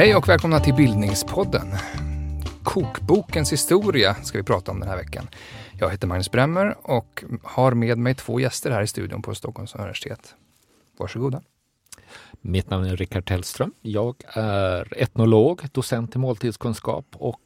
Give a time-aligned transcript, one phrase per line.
[0.00, 1.68] Hej och välkomna till Bildningspodden.
[2.62, 5.28] Kokbokens historia ska vi prata om den här veckan.
[5.72, 9.74] Jag heter Magnus Bremmer och har med mig två gäster här i studion på Stockholms
[9.74, 10.34] universitet.
[10.98, 11.42] Varsågoda.
[12.40, 13.72] Mitt namn är Rickard Tellström.
[13.80, 17.40] Jag är etnolog, docent i måltidskunskap och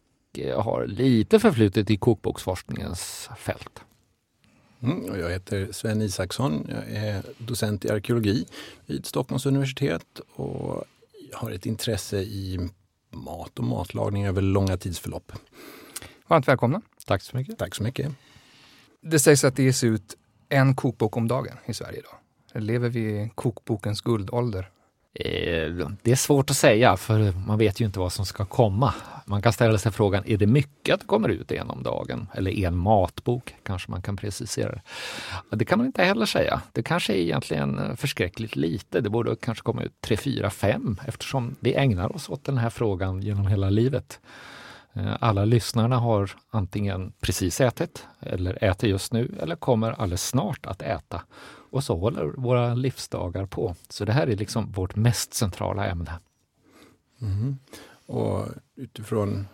[0.57, 3.80] har lite förflutet i kokboksforskningens fält.
[4.83, 6.66] Mm, och jag heter Sven Isaksson.
[6.69, 8.47] Jag är docent i arkeologi
[8.87, 10.84] vid Stockholms universitet och
[11.33, 12.69] har ett intresse i
[13.11, 15.33] mat och matlagning över långa tidsförlopp.
[16.27, 16.83] Varmt välkomna.
[17.06, 17.59] Tack så mycket.
[17.59, 18.12] Tack så mycket.
[19.01, 20.16] Det sägs att det ges ut
[20.48, 22.14] en kokbok om dagen i Sverige idag.
[22.62, 24.70] Lever vi i kokbokens guldålder?
[25.14, 28.95] Eh, det är svårt att säga för man vet ju inte vad som ska komma.
[29.27, 32.28] Man kan ställa sig frågan, är det mycket att det kommer ut en om dagen?
[32.34, 35.56] Eller en matbok kanske man kan precisera det.
[35.56, 36.61] Det kan man inte heller säga.
[36.72, 39.00] Det kanske är egentligen eh, förskräckligt lite.
[39.00, 42.70] Det borde kanske komma ut tre, fyra, fem eftersom vi ägnar oss åt den här
[42.70, 44.20] frågan genom hela livet.
[44.92, 50.67] Eh, alla lyssnarna har antingen precis ätit eller äter just nu eller kommer alldeles snart
[50.67, 51.22] att äta.
[51.75, 53.77] Och så håller våra livsdagar på.
[53.89, 56.19] Så det här är liksom vårt mest centrala ämne.
[57.20, 57.58] Mm.
[58.06, 59.47] Och utifrån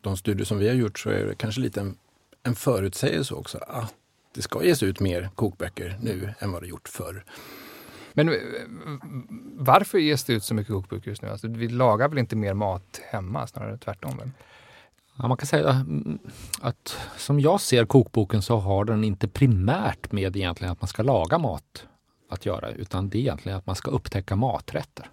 [0.00, 1.96] de studier som vi har gjort så är det kanske lite en,
[2.42, 3.94] en förutsägelse också att
[4.34, 7.24] det ska ges ut mer kokböcker nu än vad det gjort förr.
[8.12, 8.34] Men eh,
[9.54, 11.28] varför ges det ut så mycket kokböcker just nu?
[11.28, 14.16] Alltså, vi lagar väl inte mer mat hemma, snarare tvärtom?
[14.16, 14.30] Väl?
[15.18, 15.84] Ja, man kan säga
[16.60, 21.02] att som jag ser kokboken så har den inte primärt med egentligen att man ska
[21.02, 21.86] laga mat
[22.30, 25.10] att göra, utan det är egentligen att man ska upptäcka maträtter.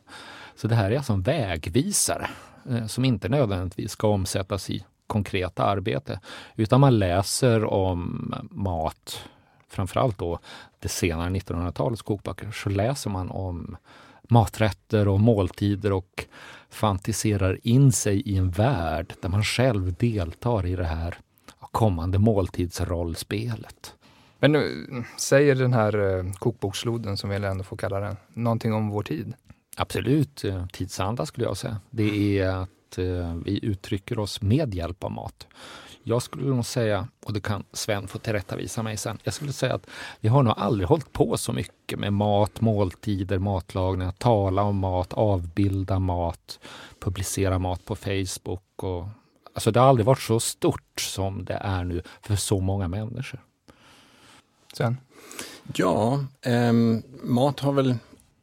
[0.55, 2.29] Så det här är alltså en vägvisare
[2.69, 6.19] eh, som inte nödvändigtvis ska omsättas i konkreta arbete,
[6.55, 9.19] utan man läser om mat,
[9.69, 10.39] framförallt då
[10.79, 13.77] det senare 1900-talets kokböcker, så läser man om
[14.29, 16.25] maträtter och måltider och
[16.75, 21.17] fantiserar in sig i en värld där man själv deltar i det här
[21.71, 23.93] kommande måltidsrollspelet.
[24.39, 24.85] Men nu,
[25.17, 29.33] säger den här eh, kokboksfloden, som vi ändå får kalla den, någonting om vår tid?
[29.77, 31.77] Absolut, eh, tidsanda skulle jag säga.
[31.89, 35.47] Det är att eh, vi uttrycker oss med hjälp av mat.
[36.07, 39.73] Jag skulle nog säga, och det kan Sven få tillrättavisa mig sen, jag skulle säga
[39.73, 39.87] att
[40.19, 44.77] vi har nog aldrig hållit på så mycket med mat, måltider, matlagning, att tala om
[44.77, 46.59] mat, avbilda mat,
[46.99, 48.63] publicera mat på Facebook.
[48.75, 49.07] Och,
[49.53, 53.39] alltså det har aldrig varit så stort som det är nu för så många människor.
[54.73, 54.97] Sven?
[55.73, 56.73] Ja, eh,
[57.23, 57.95] mat har väl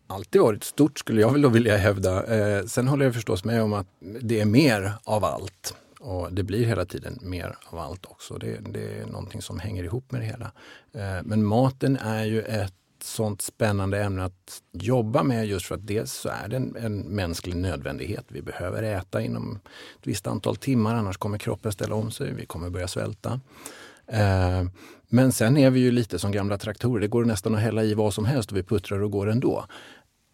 [0.06, 2.37] alltid varit stort skulle jag väl då vilja hävda.
[2.37, 3.87] Eh, sen håller jag förstås med om att
[4.21, 5.75] det är mer av allt.
[6.03, 8.39] Och det blir hela tiden mer av allt också.
[8.39, 10.53] Det, det är någonting som hänger ihop med det hela.
[10.93, 15.87] Eh, men maten är ju ett sånt spännande ämne att jobba med just för att
[15.87, 18.25] dels så är det en, en, mänsklig nödvändighet.
[18.29, 19.61] Vi behöver äta inom
[20.01, 22.34] ett visst antal timmar annars kommer kroppen ställa om sig.
[22.34, 23.41] Vi kommer börja svälta.
[24.07, 24.65] Eh,
[25.09, 27.01] men sen är vi ju lite som gamla traktorer.
[27.01, 29.67] Det går nästan att hälla i vad som helst och vi puttrar och går ändå.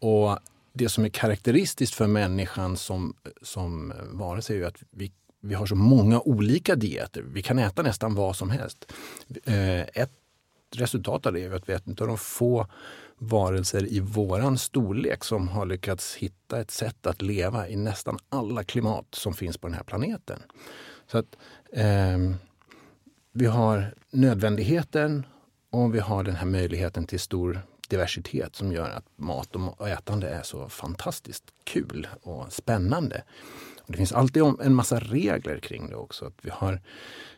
[0.01, 0.39] Och
[0.73, 5.67] det som är karaktäristiskt för människan som, som varelse är ju att vi vi har
[5.67, 7.23] så många olika dieter.
[7.23, 8.93] Vi kan äta nästan vad som helst.
[9.45, 10.13] Eh, ett
[10.77, 12.67] resultat av det är att vi är en av de få
[13.19, 18.65] varelser i våran storlek som har lyckats hitta ett sätt att leva i nästan alla
[18.65, 20.43] klimat som finns på den här planeten.
[21.07, 21.37] Så att
[21.73, 22.19] eh,
[23.33, 25.27] Vi har nödvändigheten
[25.71, 30.29] och vi har den här möjligheten till stor diversitet som gör att mat och ätande
[30.29, 33.23] är så fantastiskt kul och spännande.
[33.89, 36.25] Det finns alltid en massa regler kring det också.
[36.25, 36.81] Att vi har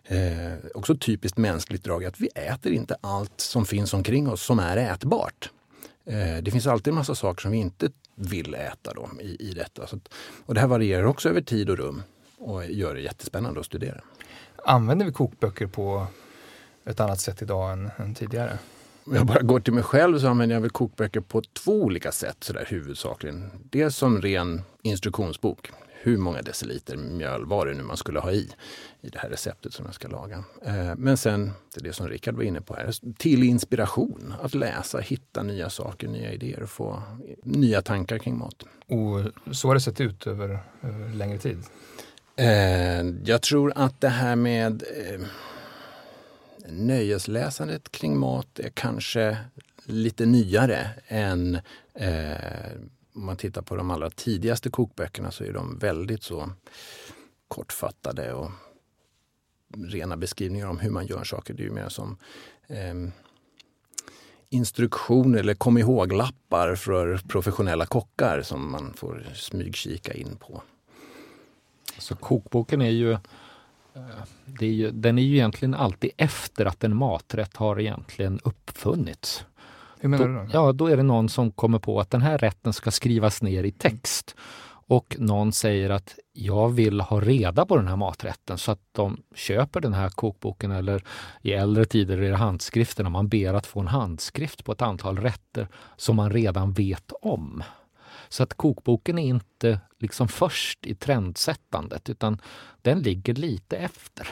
[0.04, 4.58] eh, också typiskt mänskligt drag att vi äter inte allt som finns omkring oss som
[4.58, 5.50] är ätbart.
[6.06, 9.52] Eh, det finns alltid en massa saker som vi inte vill äta då, i, i
[9.54, 9.82] detta.
[9.82, 10.08] Att,
[10.46, 12.02] och det här varierar också över tid och rum
[12.38, 14.00] och gör det jättespännande att studera.
[14.64, 16.06] Använder vi kokböcker på
[16.84, 18.58] ett annat sätt idag än, än tidigare?
[19.04, 22.12] Om jag bara går till mig själv så använder jag väl kokböcker på två olika
[22.12, 23.50] sätt sådär huvudsakligen.
[23.70, 25.70] Dels som ren instruktionsbok
[26.02, 28.48] hur många deciliter mjöl var det nu man skulle ha i,
[29.00, 30.44] i det här receptet som jag ska laga.
[30.64, 34.34] Eh, men sen, det är det som Rickard var inne på här, till inspiration.
[34.42, 37.02] Att läsa, hitta nya saker, nya idéer och få
[37.42, 38.64] nya tankar kring mat.
[38.86, 41.58] Och så har det sett ut över, över längre tid?
[42.36, 45.20] Eh, jag tror att det här med eh,
[46.68, 49.36] nöjesläsandet kring mat är kanske
[49.84, 51.58] lite nyare än
[51.94, 52.70] eh,
[53.20, 56.50] om man tittar på de allra tidigaste kokböckerna så är de väldigt så
[57.48, 58.50] kortfattade och
[59.76, 61.54] rena beskrivningar om hur man gör saker.
[61.54, 62.16] Det är ju mer som
[62.66, 62.94] eh,
[64.48, 70.62] instruktioner eller kom ihåg-lappar för professionella kockar som man får smygkika in på.
[71.98, 73.20] Så kokboken är ju, eh,
[74.44, 79.44] det är ju, den är ju egentligen alltid efter att en maträtt har egentligen uppfunnits.
[80.00, 80.46] Hur menar då, du då?
[80.52, 83.64] Ja, då är det någon som kommer på att den här rätten ska skrivas ner
[83.64, 84.36] i text.
[84.90, 89.22] Och någon säger att jag vill ha reda på den här maträtten så att de
[89.34, 91.04] köper den här kokboken eller
[91.42, 93.08] i äldre tider är det handskrifterna.
[93.08, 97.62] Man ber att få en handskrift på ett antal rätter som man redan vet om.
[98.28, 102.40] Så att kokboken är inte liksom först i trendsättandet utan
[102.82, 104.28] den ligger lite efter.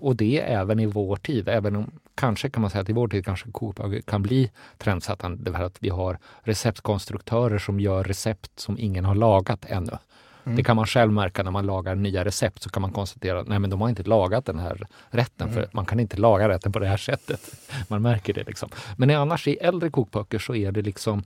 [0.00, 3.08] Och det även i vår tid, även om kanske kan man säga att i vår
[3.08, 5.52] tid kanske kokböcker kan bli trendsättande.
[5.52, 9.98] För att vi har receptkonstruktörer som gör recept som ingen har lagat ännu.
[10.44, 10.56] Mm.
[10.56, 13.48] Det kan man själv märka när man lagar nya recept så kan man konstatera att
[13.48, 15.54] nej men de har inte lagat den här rätten mm.
[15.54, 17.40] för man kan inte laga rätten på det här sättet.
[17.88, 18.68] Man märker det liksom.
[18.96, 21.22] Men annars i äldre kokböcker så är det liksom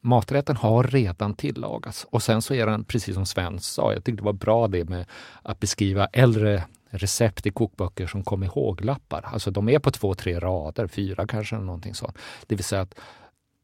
[0.00, 4.22] maträtten har redan tillagats och sen så är den precis som Sven sa, jag tyckte
[4.22, 5.06] det var bra det med
[5.42, 9.22] att beskriva äldre recept i kokböcker som kom ihåg-lappar.
[9.32, 12.18] Alltså de är på två, tre rader, fyra kanske, någonting sånt.
[12.46, 12.94] Det vill säga att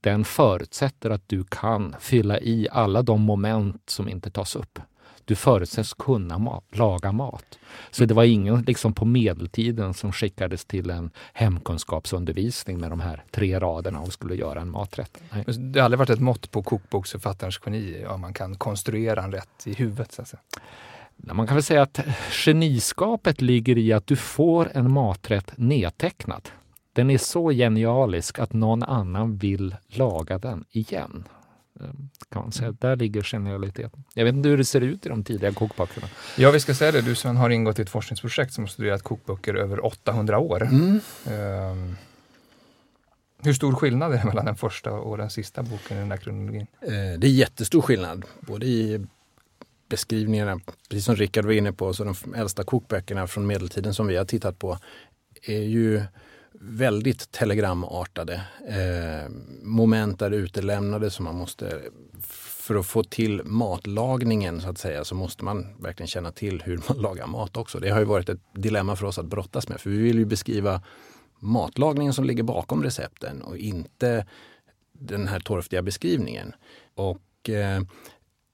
[0.00, 4.78] den förutsätter att du kan fylla i alla de moment som inte tas upp.
[5.24, 7.58] Du förutsätts kunna mat, laga mat.
[7.90, 13.24] Så det var ingen liksom på medeltiden som skickades till en hemkunskapsundervisning med de här
[13.30, 15.18] tre raderna och skulle göra en maträtt.
[15.32, 15.44] Nej.
[15.44, 19.66] Det har aldrig varit ett mått på kokboksförfattarens geni, om man kan konstruera en rätt
[19.66, 20.12] i huvudet.
[20.12, 20.40] Så att säga.
[21.16, 22.00] Man kan väl säga att
[22.30, 26.48] geniskapet ligger i att du får en maträtt nedtecknad.
[26.92, 31.24] Den är så genialisk att någon annan vill laga den igen.
[31.80, 32.72] Ehm, kan man säga.
[32.72, 34.04] Där ligger genialiteten.
[34.14, 36.06] Jag vet inte hur det ser ut i de tidiga kokböckerna.
[36.36, 37.00] Ja, vi ska säga det.
[37.00, 40.62] Du Sven har ingått i ett forskningsprojekt som har studerat kokböcker över 800 år.
[40.62, 41.00] Mm.
[41.70, 41.96] Um,
[43.42, 46.18] hur stor skillnad är det mellan den första och den sista boken i den här
[46.18, 46.66] kronologin?
[46.80, 49.06] Eh, det är jättestor skillnad, både i
[49.88, 54.16] beskrivningarna, precis som Rickard var inne på, så de äldsta kokböckerna från medeltiden som vi
[54.16, 54.78] har tittat på
[55.42, 56.02] är ju
[56.60, 58.34] väldigt telegramartade.
[58.68, 59.30] Eh,
[59.62, 61.80] moment är utelämnade som man måste,
[62.22, 66.80] för att få till matlagningen så att säga, så måste man verkligen känna till hur
[66.88, 67.80] man lagar mat också.
[67.80, 70.24] Det har ju varit ett dilemma för oss att brottas med, för vi vill ju
[70.24, 70.82] beskriva
[71.38, 74.26] matlagningen som ligger bakom recepten och inte
[74.92, 76.54] den här torftiga beskrivningen.
[76.94, 77.82] Och eh,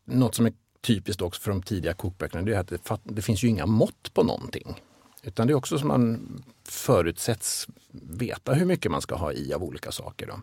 [0.04, 3.44] något som är typiskt också för de tidiga kokböckerna, det är att det, det finns
[3.44, 4.82] ju inga mått på någonting.
[5.22, 9.64] Utan det är också som man förutsätts veta hur mycket man ska ha i av
[9.64, 10.26] olika saker.
[10.26, 10.40] Då.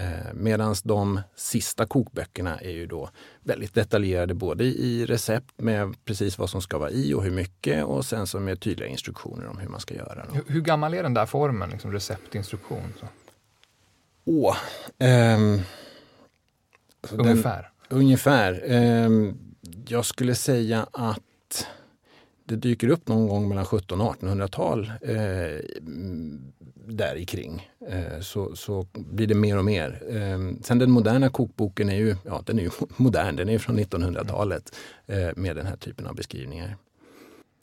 [0.00, 3.10] Eh, Medan de sista kokböckerna är ju då
[3.40, 7.84] väldigt detaljerade både i recept med precis vad som ska vara i och hur mycket
[7.84, 10.26] och sen så med tydliga instruktioner om hur man ska göra.
[10.32, 12.94] Hur, hur, gammal är den där formen, liksom receptinstruktion?
[13.00, 13.06] Så?
[14.24, 14.56] Åh,
[14.98, 15.60] ehm,
[17.10, 17.70] ungefär?
[17.88, 18.62] Den, ungefär.
[18.66, 19.47] Ehm,
[19.90, 21.66] jag skulle säga att
[22.44, 25.64] det dyker upp någon gång mellan 1700 och 1800-tal eh,
[26.86, 27.70] där i kring.
[27.88, 30.02] Eh, så, så blir det mer och mer.
[30.08, 33.78] Eh, sen den moderna kokboken är ju, ja, den är ju modern, den är från
[33.78, 34.74] 1900-talet
[35.06, 36.76] eh, med den här typen av beskrivningar.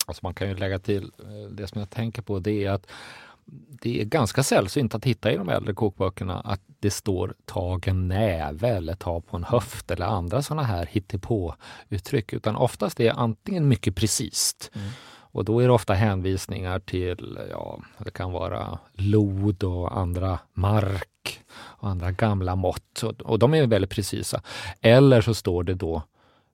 [0.05, 2.87] Alltså man kan ju lägga till, eh, det som jag tänker på det är att
[3.81, 8.07] det är ganska sällsynt att hitta i de äldre kokböckerna att det står tag en
[8.07, 12.33] näve eller ta på en höft eller andra sådana här hittepå-uttryck.
[12.33, 14.87] Utan oftast är antingen mycket precis mm.
[15.07, 21.41] och då är det ofta hänvisningar till, ja, det kan vara lod och andra mark
[21.55, 24.41] och andra gamla mått och, och de är väldigt precisa.
[24.81, 26.03] Eller så står det då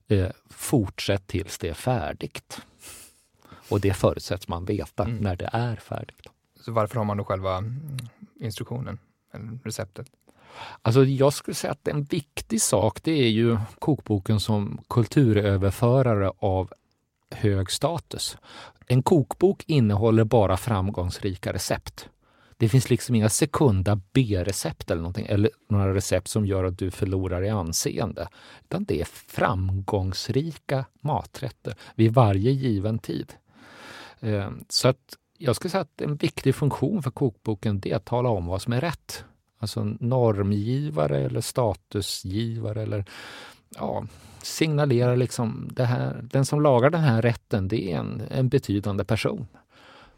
[0.08, 2.62] eh, fortsätt tills det är färdigt.
[3.70, 5.18] Och det förutsätts man veta mm.
[5.18, 6.31] när det är färdigt.
[6.62, 7.64] Så varför har man då själva
[8.40, 9.00] instruktionen,
[9.34, 10.08] eller receptet?
[10.82, 16.74] Alltså jag skulle säga att en viktig sak det är ju kokboken som kulturöverförare av
[17.32, 18.38] hög status.
[18.88, 22.10] En kokbok innehåller bara framgångsrika recept.
[22.58, 26.92] Det finns liksom inga sekunda B-recept eller någonting, eller några recept som gör att du
[26.92, 28.28] förlorar i anseende.
[28.64, 33.34] Utan det är framgångsrika maträtter vid varje given tid.
[34.20, 38.06] Ehm, så att jag skulle säga att en viktig funktion för kokboken det är att
[38.06, 39.26] tala om vad som är rätt.
[39.60, 43.06] Alltså normgivare eller statusgivare eller
[43.76, 44.06] ja,
[44.42, 49.04] signalera liksom det här, den som lagar den här rätten det är en, en betydande
[49.04, 49.48] person.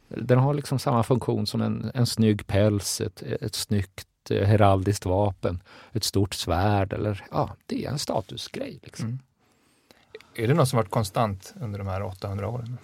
[0.08, 5.06] Den har liksom samma funktion som en, en snygg päls, ett, ett snyggt eh, heraldiskt
[5.06, 8.80] vapen, ett stort svärd eller ja, det är en statusgrej.
[8.84, 9.08] Liksom.
[9.08, 9.20] Mm.
[10.36, 12.78] Är det något som varit konstant under de här 800 åren?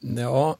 [0.00, 0.56] Ja,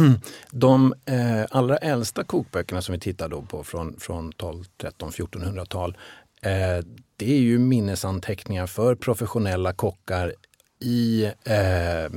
[0.50, 5.96] de eh, allra äldsta kokböckerna som vi tittar då på från, från 12, 13, 1400-tal
[6.42, 6.84] eh,
[7.16, 10.34] det är ju minnesanteckningar för professionella kockar
[10.80, 12.12] i eh,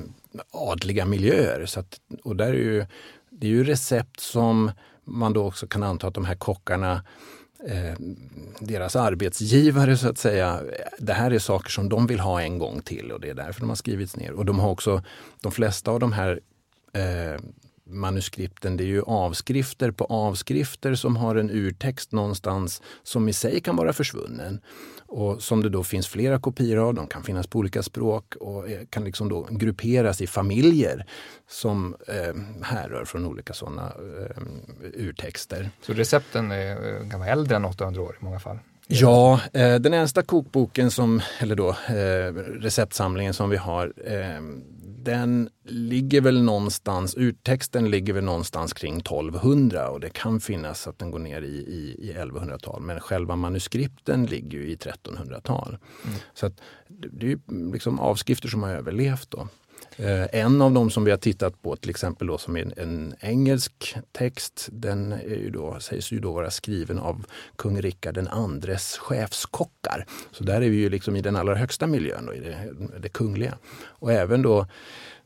[0.52, 1.66] adliga miljöer.
[1.66, 2.86] Så att, och där är ju,
[3.30, 4.72] det är ju recept som
[5.04, 7.04] man då också kan anta att de här kockarna
[7.68, 7.94] eh,
[8.60, 10.62] deras arbetsgivare så att säga.
[10.98, 13.60] Det här är saker som de vill ha en gång till och det är därför
[13.60, 14.32] de har skrivits ner.
[14.32, 15.04] Och de har också,
[15.42, 16.40] de flesta av de här
[16.94, 17.42] eh,
[17.90, 23.62] manuskripten, det är ju avskrifter på avskrifter som har en urtext någonstans som i sig
[23.62, 24.62] kan vara försvunnen.
[25.12, 28.66] Och som det då finns flera kopior av, de kan finnas på olika språk och
[28.90, 31.06] kan liksom då grupperas i familjer
[31.50, 34.44] som eh, härrör från olika sådana eh,
[34.94, 35.70] urtexter.
[35.82, 38.60] Så recepten är, kan vara äldre än 800 år i många fall?
[38.92, 44.42] Ja, eh, den äldsta kokboken som, eller då eh, receptsamlingen som vi har, eh,
[45.04, 51.00] den ligger väl någonstans, urtexten ligger väl någonstans kring 1200 och det kan finnas att
[51.00, 52.82] den går ner i, i, i 1100-tal.
[52.82, 55.78] Men själva manuskripten ligger ju i 1300-tal.
[56.06, 56.20] Mm.
[56.34, 59.32] Så att det är liksom avskrifter som har överlevt.
[59.32, 59.48] Då.
[60.00, 62.74] Eh, en av dem som vi har tittat på till exempel då, som är en,
[62.78, 67.26] en engelsk text, den är ju då, sägs ju då vara skriven av
[67.56, 70.06] kung Rikard den andres chefskockar.
[70.32, 73.10] Så där är vi ju liksom i den allra högsta miljön, då, i det, det
[73.10, 73.58] kungliga.
[73.86, 74.68] Och även då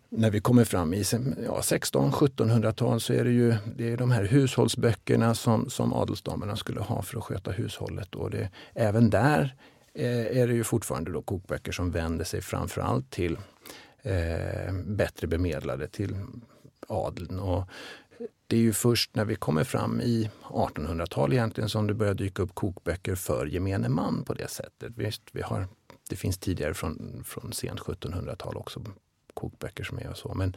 [0.10, 1.04] när vi kommer fram i
[1.46, 6.82] ja, 16-1700-tal så är det ju det är de här hushållsböckerna som, som adelsdamerna skulle
[6.82, 8.16] ha för att sköta hushållet.
[8.16, 9.56] Och det, även där
[9.94, 13.38] eh, är det ju fortfarande då kokböcker som vänder sig framförallt till
[14.04, 16.16] eh, bättre bemedlade till
[16.88, 17.40] adeln.
[17.40, 17.70] Och
[18.48, 22.42] det är ju först när vi kommer fram i 1800-tal egentligen som det börjar dyka
[22.42, 24.94] upp kokböcker för gemene man på det sättet.
[24.96, 25.68] Visst, vi har,
[26.10, 28.82] det finns tidigare från, från sent 1700-tal också
[29.34, 30.34] kokböcker som är och så.
[30.34, 30.56] Men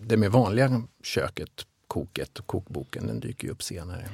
[0.00, 4.08] det med vanliga köket, koket, kokboken, den dyker ju upp senare.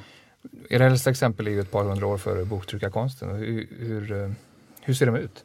[0.70, 3.36] Era äldsta exempel är ju ett par hundra år före boktryckarkonsten.
[3.36, 4.30] Hur, hur, eh,
[4.80, 5.44] hur ser de ut?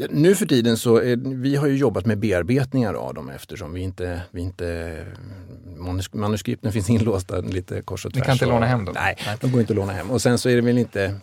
[0.00, 3.72] Ja, nu för tiden så är, vi har ju jobbat med bearbetningar av dem eftersom
[3.72, 5.06] vi inte, vi inte
[6.12, 8.20] manuskripten finns inlåsta lite kors och tvärs.
[8.20, 8.94] Ni kan inte låna hem dem?
[8.98, 10.10] Nej, de går inte att låna hem.
[10.10, 11.20] Och sen så är det väl inte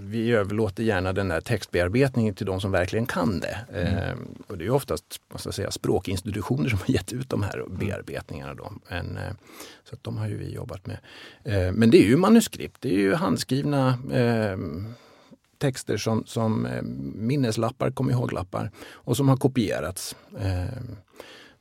[0.00, 3.58] vi överlåter gärna den där textbearbetningen till de som verkligen kan det.
[3.72, 3.86] Mm.
[3.86, 4.14] Eh,
[4.46, 8.54] och det är oftast måste säga, språkinstitutioner som har gett ut de här bearbetningarna.
[8.54, 8.72] Då.
[8.90, 9.32] Men, eh,
[9.84, 10.98] så att de har ju vi jobbat med.
[11.44, 14.56] Eh, men det är ju manuskript, det är ju handskrivna eh,
[15.62, 16.82] texter som, som eh,
[17.14, 20.16] minneslappar, kom ihåg-lappar och som har kopierats.
[20.38, 20.82] Eh,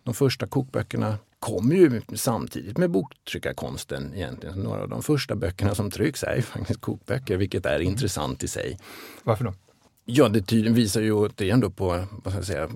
[0.04, 4.60] de första kokböckerna kom ju samtidigt med boktryckarkonsten egentligen.
[4.60, 7.88] Några av de första böckerna som trycks är faktiskt kokböcker, vilket är mm.
[7.88, 8.78] intressant i sig.
[9.24, 9.54] Varför då?
[10.06, 11.88] Ja, det tydligen visar ju återigen då på
[12.24, 12.70] vad ska jag säga,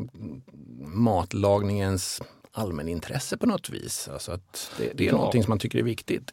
[0.85, 4.09] matlagningens allmänintresse på något vis.
[4.13, 5.15] Alltså att det, det är ja.
[5.15, 6.31] någonting som man tycker är viktigt.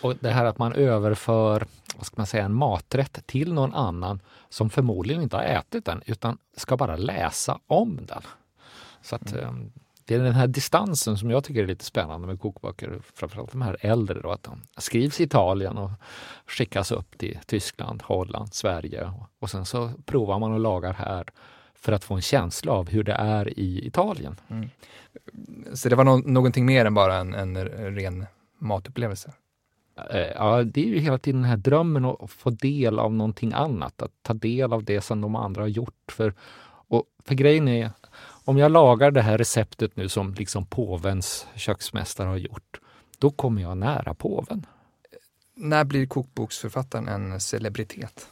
[0.00, 4.20] Och det här att man överför vad ska man säga, en maträtt till någon annan
[4.48, 8.22] som förmodligen inte har ätit den utan ska bara läsa om den.
[9.02, 9.44] Så att, mm.
[9.44, 9.72] Ehm,
[10.04, 13.62] det är den här distansen som jag tycker är lite spännande med kokböcker, framförallt de
[13.62, 14.20] här äldre.
[14.20, 15.90] Då, att de skrivs i Italien och
[16.46, 21.26] skickas upp till Tyskland, Holland, Sverige och sen så provar man och lagar här
[21.74, 24.40] för att få en känsla av hur det är i Italien.
[24.48, 24.70] Mm.
[25.74, 27.56] Så det var no någonting mer än bara en, en
[27.94, 28.26] ren
[28.58, 29.32] matupplevelse?
[29.96, 33.52] Eh, ja, det är ju hela tiden den här drömmen att få del av någonting
[33.52, 36.12] annat, att ta del av det som de andra har gjort.
[36.12, 36.34] För,
[36.88, 37.90] och, för grejen är,
[38.44, 42.80] om jag lagar det här receptet nu som liksom påvens köksmästare har gjort,
[43.18, 44.66] då kommer jag nära påven.
[45.54, 48.28] När blir kokboksförfattaren en celebritet?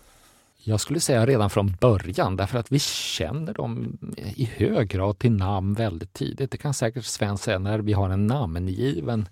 [0.64, 5.32] Jag skulle säga redan från början därför att vi känner dem i hög grad till
[5.32, 6.50] namn väldigt tidigt.
[6.50, 9.28] Det kan säkert Sven säga när vi har en namngiven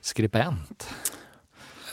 [0.00, 0.88] skribent.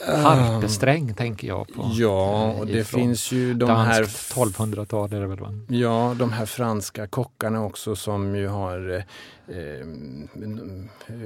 [0.06, 1.90] Harpesträng tänker jag på.
[1.92, 4.02] Ja, och det finns ju de här...
[4.02, 5.40] 1200-tal är det väl?
[5.40, 5.54] Va?
[5.68, 9.04] Ja, de här franska kockarna också som ju har...
[9.48, 9.56] Eh,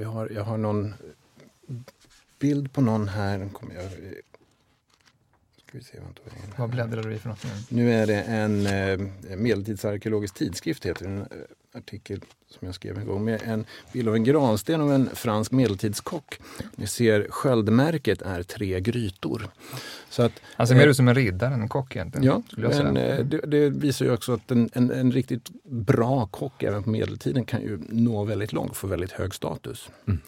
[0.01, 0.93] jag, har jag har någon
[2.39, 3.49] bild på någon här.
[3.53, 3.91] Kommer jag,
[5.67, 5.97] ska vi se,
[6.57, 7.45] vad bläddrar du i för något?
[7.69, 11.27] Nu är det en eh, medeltidsarkeologisk tidskrift, heter den, eh,
[11.77, 12.19] artikel
[12.49, 16.39] som jag skrev en gång med en bild av en gransten och en fransk medeltidskock.
[16.75, 19.47] Ni ser sköldmärket är tre grytor.
[20.09, 22.25] Så att, Han ser mer eh, ut som en riddare än en kock egentligen.
[22.25, 26.63] Ja, men eh, det, det, visar ju också att en, en, en, riktigt bra kock
[26.63, 29.89] även på medeltiden kan ju nå väldigt långt, få väldigt hög status.
[30.07, 30.19] Mm.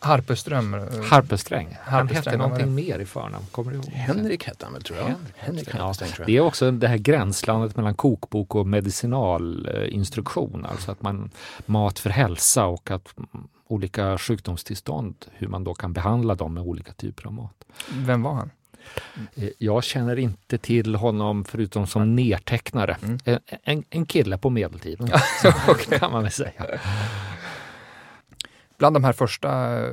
[0.00, 0.72] Harpeström.
[1.10, 1.78] Harpesträng.
[1.82, 3.86] Han Harpesträng, hette någonting mer i förnamn, kommer du ihåg?
[3.88, 5.04] Henrik hette han väl tror jag?
[5.06, 5.34] Henrik.
[5.36, 6.26] Henrik Ja, Harpesträng, tror jag.
[6.26, 11.30] Det är också det här gränslandet mellan kokbok och medicinalinstruktion, alltså att man
[11.66, 13.08] mat för hälsa och att
[13.68, 17.64] olika sjukdomstillstånd, hur man då kan behandla dem med olika typer av mat.
[17.92, 18.50] Vem var han?
[19.34, 22.96] Eh, Jag känner inte till honom förutom som nertecknare.
[23.02, 23.18] Mm.
[23.62, 25.08] En, en, kille på medeltiden,
[25.98, 26.66] kan man väl säga.
[28.78, 29.92] Bland de här första eh,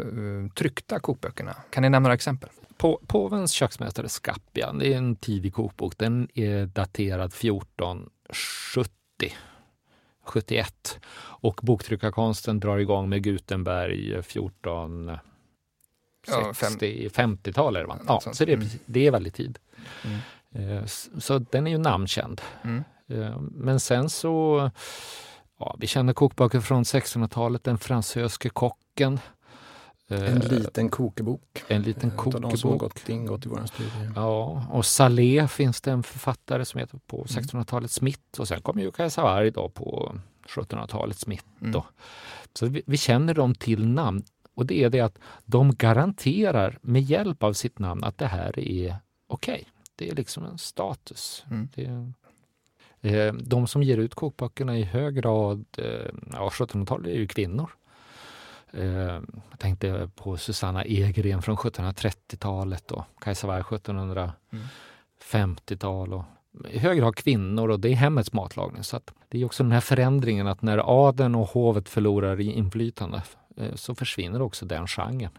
[0.56, 2.50] tryckta kokböckerna, kan ni nämna några exempel?
[2.77, 5.98] På, påvens köksmästare Scapia, det är en tidig kokbok.
[5.98, 9.34] Den är daterad 1470,
[10.25, 11.00] 71.
[11.18, 15.20] Och boktryckarkonsten drar igång med Gutenberg 1460,
[16.27, 16.74] Ja, fem-
[17.38, 17.96] 50-tal är det va?
[17.96, 18.36] Något Ja, sånt.
[18.36, 18.68] så det är, Mm.
[18.86, 19.60] det är väldigt tid.
[20.54, 20.77] Mm.
[20.77, 20.86] Eh,
[21.20, 22.42] Så den är ju namnkänd.
[22.63, 22.84] Mm.
[23.08, 24.72] Eh, Men sen så,
[25.59, 29.19] ja, vi känner kokböcker från 1600-talet, Den fransöske kocken.
[30.07, 31.63] Eh, En liten kokebok.
[31.67, 32.93] en liten Eh, utav de som har kokebok.
[33.01, 34.12] gått, ingått i vår studie.
[34.15, 37.27] Ja, och Salé finns det en författare som heter på Mm.
[37.27, 40.15] 1600-talet Smith och sen kommer ju Kajsa då på
[40.47, 41.45] 1700-talet Smith.
[41.62, 41.81] Mm.
[42.53, 44.24] Så vi, vi känner dem till namn
[44.55, 48.59] och det är det att de garanterar med hjälp av sitt namn att det här
[48.59, 48.95] är
[49.27, 49.67] okej.
[49.95, 51.43] Det är liksom en status.
[51.51, 51.69] Mm.
[51.75, 52.13] Det är,
[53.05, 57.69] Eh, de som ger ut kokböckerna i hög grad, eh, ja 1700-talet är ju kvinnor.
[58.71, 66.13] Eh, jag tänkte på Susanna Egren från 1730-talet och Kajsa Warg 1750-tal.
[66.13, 66.24] Och
[66.69, 68.83] I hög grad kvinnor och det är hemmets matlagning.
[68.83, 72.51] Så att det är också den här förändringen att när adeln och hovet förlorar i
[72.51, 73.24] inflytande
[73.75, 75.31] så försvinner också den genren.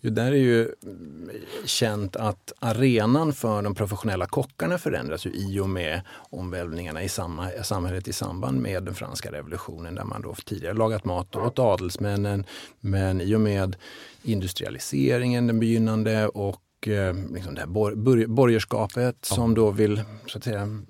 [0.00, 1.30] Jo, där är ju mm,
[1.64, 7.50] känt att arenan för de professionella kockarna förändras ju i och med omvälvningarna i samma,
[7.62, 12.44] samhället i samband med den franska revolutionen där man då tidigare lagat mat åt adelsmännen.
[12.80, 13.76] Men i och med
[14.22, 19.36] industrialiseringen, den begynnande och eh, liksom det här bor, bor, borgerskapet Ja.
[19.36, 20.82] som då vill så att säga,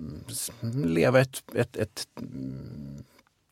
[0.73, 3.03] leva ett, ett, ett mm,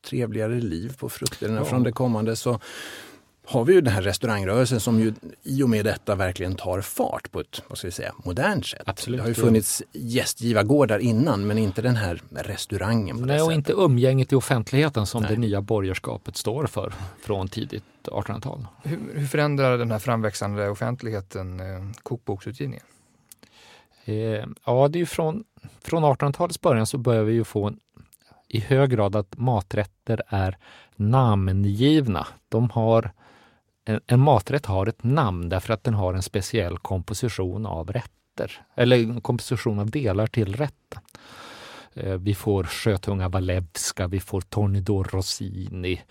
[0.10, 1.66] trevligare liv på frukterna Ja.
[1.66, 2.60] från det kommande så
[3.50, 5.14] har vi ju den här restaurangrörelsen som ju
[5.44, 8.82] i och med detta verkligen tar fart på ett vad ska vi säga, modernt sätt.
[8.86, 9.44] Absolut, det har ju ja.
[9.44, 13.58] funnits gästgivargårdar innan men inte den här restaurangen på Nej, det och sättet.
[13.58, 15.32] inte umgänget i offentligheten som Nej.
[15.32, 18.68] det nya borgerskapet står för från tidigt 1800-tal.
[18.84, 21.66] Hur, hur förändrar den här framväxande offentligheten eh,
[22.04, 22.86] kokboksutgivningen?
[24.06, 25.44] Eh, ja, det är ju från,
[25.84, 27.80] från 1800-talets början så börjar vi ju få en,
[28.48, 30.58] i hög grad att maträtter är
[30.96, 32.28] namngivna.
[32.50, 33.12] De har,
[33.88, 38.98] en, maträtt har ett namn därför att den har en speciell komposition av rätter, eller
[38.98, 41.02] en komposition av delar till rätten.
[41.94, 46.02] Eh, vi får sjötunga Walewska, vi får Tornidor Rossini,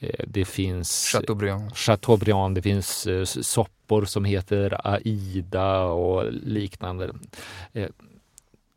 [0.00, 1.76] eh, det finns Chateaubriand.
[1.76, 7.12] Chateaubriand, det finns eh, soppor som heter Aida och liknande.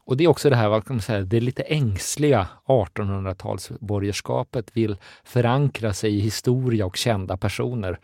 [0.06, 4.98] Och det är också det här, vad kan man säga, det lite ängsliga 1800-talsborgerskapet vill
[5.24, 8.00] förankra sig i historia och kända personer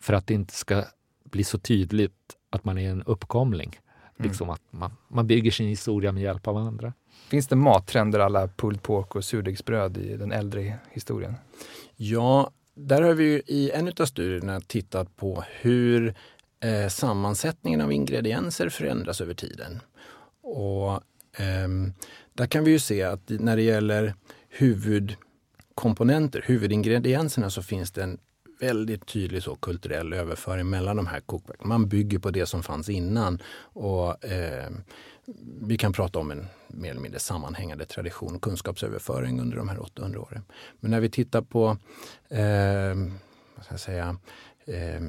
[0.00, 0.84] för att det inte ska
[1.24, 3.78] bli så tydligt att man är en uppkomling.
[4.18, 4.28] Mm.
[4.28, 6.92] Liksom att man, man bygger sin historia med hjälp av andra.
[7.28, 11.34] Finns det mattrender alla pulled pork och surdegsbröd i den äldre historien?
[11.96, 16.14] Ja, där har vi ju i en av studierna tittat på hur
[16.60, 19.80] eh, sammansättningen av ingredienser förändras över tiden.
[20.42, 21.00] Och
[21.36, 21.92] ehm,
[22.34, 24.14] där kan vi ju se att när det gäller
[24.48, 28.18] huvudkomponenter, huvudingredienserna, så finns det en
[28.60, 31.68] väldigt tydlig så kulturell överföring mellan de här kokböckerna.
[31.68, 33.42] Man bygger på det som fanns innan.
[33.60, 34.70] Och eh,
[35.60, 39.82] Vi kan prata om en mer eller mindre sammanhängande tradition och kunskapsöverföring under de här
[39.82, 40.44] 800 åren.
[40.80, 41.76] Men när vi tittar på
[42.28, 42.94] eh,
[43.54, 44.16] vad ska jag säga,
[44.66, 45.00] eh,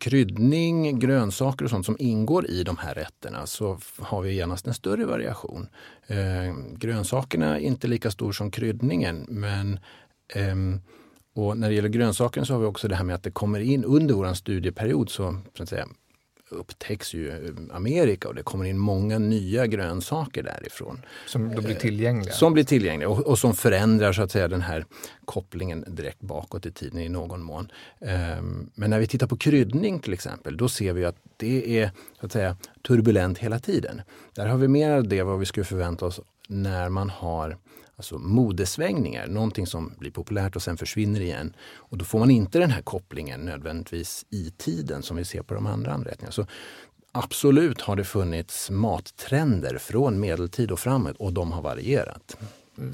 [0.00, 4.74] kryddning, grönsaker och sånt som ingår i de här rätterna så har vi genast en
[4.74, 5.68] större variation.
[6.06, 9.80] Eh, grönsakerna är inte lika stor som kryddningen men
[10.34, 10.80] ehm,
[11.34, 13.60] och när det gäller grönsakerna så har vi också det här med att det kommer
[13.60, 15.88] in under vår studieperiod så, så att säga,
[16.50, 21.02] upptäcks ju eh, Amerika och det kommer in många nya grönsaker därifrån.
[21.26, 22.34] Som då blir tillgängliga?
[22.34, 24.84] Som blir tillgängliga och, och som förändrar så att säga den här
[25.24, 27.70] kopplingen direkt bakåt i tiden i någon mån.
[28.00, 31.90] Ehm, men när vi tittar på kryddning till exempel, då ser vi att det är
[32.20, 34.02] så att säga turbulent hela tiden.
[34.34, 37.56] Där har vi mer av det vad vi skulle förvänta oss när man har
[38.00, 41.52] alltså modesvängningar, någonting som blir populärt och sen försvinner igen.
[41.74, 45.54] Och då får man inte den här kopplingen nödvändigtvis i tiden som vi ser på
[45.54, 46.32] de andra anrättningarna.
[46.32, 46.46] Så
[47.12, 52.36] absolut har det funnits mattrender från medeltid och framåt och de har varierat.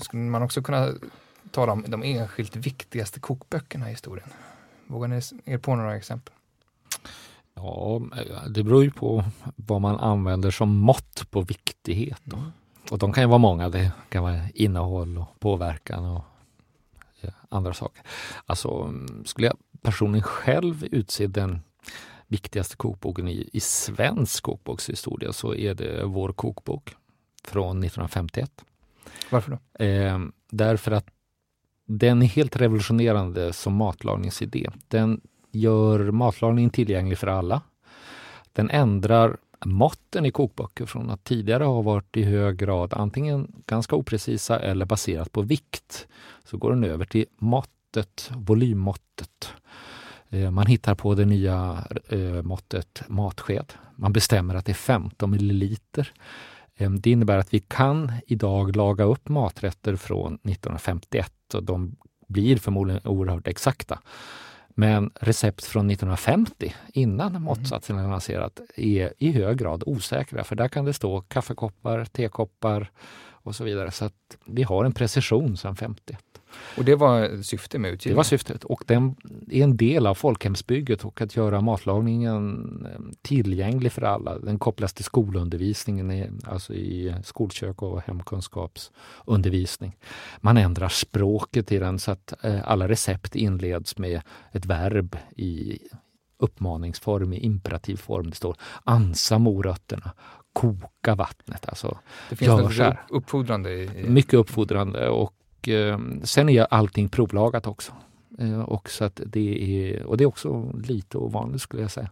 [0.00, 0.92] Skulle man också kunna
[1.50, 4.28] tala om de enskilt viktigaste kokböckerna i historien?
[4.86, 6.34] Vågar ni er på några exempel?
[7.54, 8.02] Ja,
[8.48, 9.24] det beror ju på
[9.56, 12.20] vad man använder som mått på viktighet.
[12.24, 12.38] Då.
[12.90, 13.68] Och de kan ju vara många.
[13.68, 16.24] Det kan vara innehåll och påverkan och
[17.48, 18.02] andra saker.
[18.46, 18.92] Alltså,
[19.24, 21.60] skulle jag personligen själv utse den
[22.26, 26.94] viktigaste kokboken i, i svensk kokbokshistoria så är det vår kokbok
[27.44, 28.64] från 1951.
[29.30, 29.84] Varför då?
[29.84, 30.18] Eh,
[30.50, 31.06] därför att
[31.86, 34.70] den är helt revolutionerande som matlagningsidé.
[34.88, 35.20] Den
[35.50, 37.62] gör matlagning tillgänglig för alla.
[38.52, 43.96] Den ändrar måtten i kokböcker från att tidigare ha varit i hög grad antingen ganska
[43.96, 46.06] oprecisa eller baserat på vikt.
[46.44, 49.52] Så går den över till måttet, volymmåttet.
[50.28, 53.72] Eh, man hittar på det nya eh, måttet matsked.
[53.96, 56.12] Man bestämmer att det är 15 milliliter.
[56.76, 61.96] Eh, det innebär att vi kan idag laga upp maträtter från 1951 och de
[62.28, 63.98] blir förmodligen oerhört exakta.
[64.78, 67.42] Men recept från 1950, innan mm.
[67.42, 68.02] måttsatsen är
[68.74, 70.44] är i hög grad osäkra.
[70.44, 72.90] För där kan det stå kaffekoppar, tekoppar
[73.46, 73.90] och så vidare.
[73.90, 76.18] Så att vi har en precision sedan 51.
[76.76, 78.14] Och det var syftet med utgivningen?
[78.14, 79.16] Det var syftet och den
[79.50, 84.38] är en del av folkhemsbygget och att göra matlagningen eh, tillgänglig för alla.
[84.38, 89.96] Den kopplas till skolundervisningen, alltså i skolkök och hemkunskapsundervisning.
[90.40, 94.20] Man ändrar språket i den så att eh, alla recept inleds med
[94.52, 95.78] ett verb i
[96.38, 98.30] uppmaningsform, i imperativ form.
[98.30, 100.12] Det står ansa morötterna,
[100.56, 101.68] koka vattnet.
[101.68, 101.98] Alltså,
[102.30, 103.72] det finns något uppfordrande?
[103.72, 104.08] I, i...
[104.08, 107.92] Mycket uppfordrande och eh, sen är allting provlagat också.
[108.38, 112.10] Eh, och, så att det är, och det är också lite ovanligt skulle jag säga.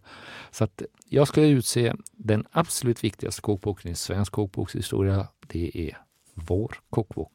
[0.50, 5.26] Så att jag skulle utse den absolut viktigaste kokboken i svensk kokbokshistoria.
[5.46, 5.98] Det är
[6.34, 7.32] vår kokbok.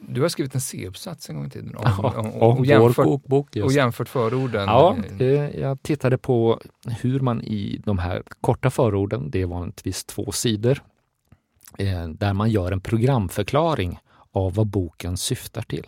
[0.00, 3.04] Du har skrivit en C-uppsats en gång i tiden om, ja, om, om, och, jämfört,
[3.04, 4.66] kokbok, och jämfört förorden.
[4.66, 6.60] Ja, eh, jag tittade på
[7.00, 10.82] hur man i de här korta förorden, det är vanligtvis två sidor,
[11.78, 13.98] eh, där man gör en programförklaring
[14.32, 15.86] av vad boken syftar till.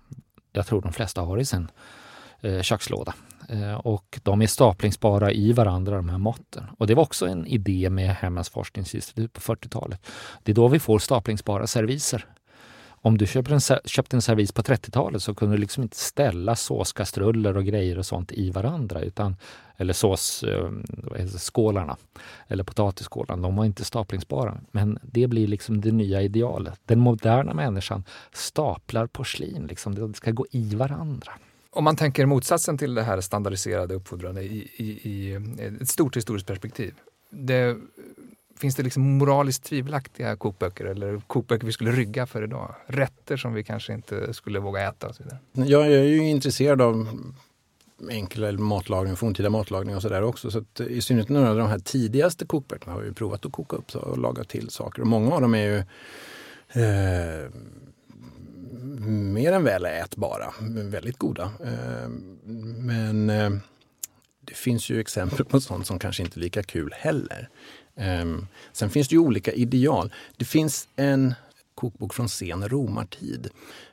[0.53, 1.69] jag tror de flesta har i sin
[2.41, 3.15] eh, kökslåda.
[3.49, 6.65] Eh, och de är staplingsbara i varandra, de här måtten.
[6.79, 10.07] Och det var också en idé med Hemmens forskningsinstitut på 40-talet.
[10.43, 12.27] Det är då vi får staplingsbara serviser
[13.05, 16.57] om du köper en, köpte en servis på 30-talet så kunde du liksom inte ställa
[16.57, 19.01] såskastruller och grejer och sånt i varandra.
[19.01, 19.37] Utan,
[19.77, 21.99] eller såsskålarna eh,
[22.49, 23.43] eller potatisskålarna.
[23.43, 24.61] De var inte staplingsbara.
[24.71, 26.81] Men det blir liksom det nya idealet.
[26.85, 29.67] Den moderna människan staplar porslin.
[29.67, 29.95] Liksom.
[29.95, 31.33] Det ska gå i varandra.
[31.75, 35.35] Om man tänker motsatsen till det här standardiserade uppfordrande i, i, i
[35.83, 36.95] ett stort historiskt perspektiv.
[37.31, 37.77] Det
[38.57, 42.75] Finns det liksom moraliskt tvivelaktiga kokböcker eller kokböcker vi skulle rygga för idag?
[42.87, 45.69] Rätter som vi kanske inte skulle våga äta och så vidare.
[45.71, 47.09] Jag är ju intresserad av
[48.11, 50.51] enkel matlagning, forntida matlagning och sådär också.
[50.51, 53.77] Så att, I synnerhet några av de här tidigaste kokböckerna har vi provat att koka
[53.77, 55.03] upp och laga till saker.
[55.03, 55.79] Och många av dem är ju
[56.83, 57.51] eh,
[59.01, 61.53] mer än väl ätbara, väldigt goda.
[61.65, 62.09] Eh,
[62.79, 63.51] men eh,
[64.41, 67.49] det finns ju exempel på sånt som kanske inte är lika kul heller.
[67.97, 68.25] Eh,
[68.73, 70.13] sen finns det ju olika ideal.
[70.37, 71.35] Det finns en
[71.75, 73.51] kokbok från sen romartid.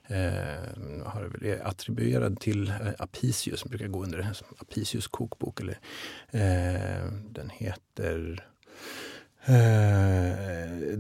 [0.08, 5.60] Eh, har är attribuerad till Apicius, brukar gå under Apicius kokbok.
[5.60, 5.80] Eller,
[6.32, 8.46] eh, den heter
[9.46, 10.98] eh,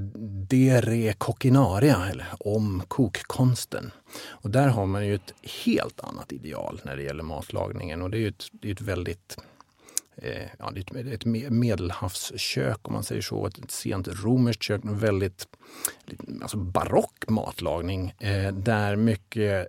[0.48, 3.92] De re coquinaria, eller om kokkonsten.
[4.30, 5.34] Och där har man ju ett
[5.66, 9.38] helt annat ideal när det gäller matlagningen och det är ett, det är ett väldigt
[10.16, 15.00] eh, ja, det är ett medelhavskök om man säger så, ett sent romerskt kök, en
[15.00, 15.48] väldigt
[16.42, 19.68] alltså barock matlagning eh, där mycket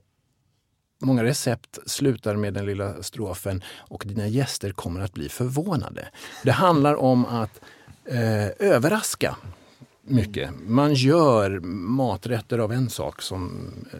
[1.04, 6.08] Många recept slutar med den lilla strofen och dina gäster kommer att bli förvånade.
[6.42, 7.60] Det handlar om att
[8.04, 9.36] eh, överraska
[10.02, 10.50] mycket.
[10.66, 13.98] Man gör maträtter av en sak som eh,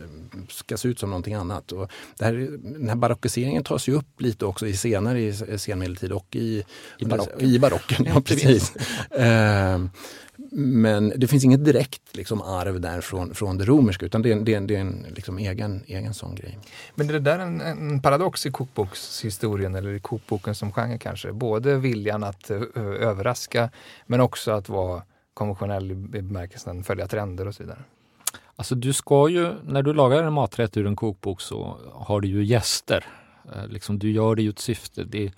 [0.49, 1.73] ska se ut som någonting annat.
[1.73, 6.12] Och det här, den här barockiseringen tas ju upp lite också i senare i senmedeltid
[6.12, 6.65] och i,
[6.99, 7.41] I barocken.
[7.41, 8.77] I barocken ja, precis.
[9.11, 9.79] eh,
[10.55, 14.41] men det finns inget direkt liksom, arv där från, från det romerska utan det är,
[14.41, 16.59] det är, det är en liksom, egen, egen sån grej.
[16.95, 21.33] Men är det där en, en paradox i kokbokshistorien eller i kokboken som genre kanske?
[21.33, 23.71] Både viljan att uh, överraska
[24.07, 25.03] men också att vara
[25.35, 27.79] konventionell i bemärkelsen följa trender och så vidare.
[28.57, 32.29] Alltså du ska ju, när du lagar en maträtt ur en kokbok så har du
[32.29, 33.05] ju gäster.
[33.55, 35.05] Eh, liksom, du gör det ju ett syfte.
[35.05, 35.33] Det,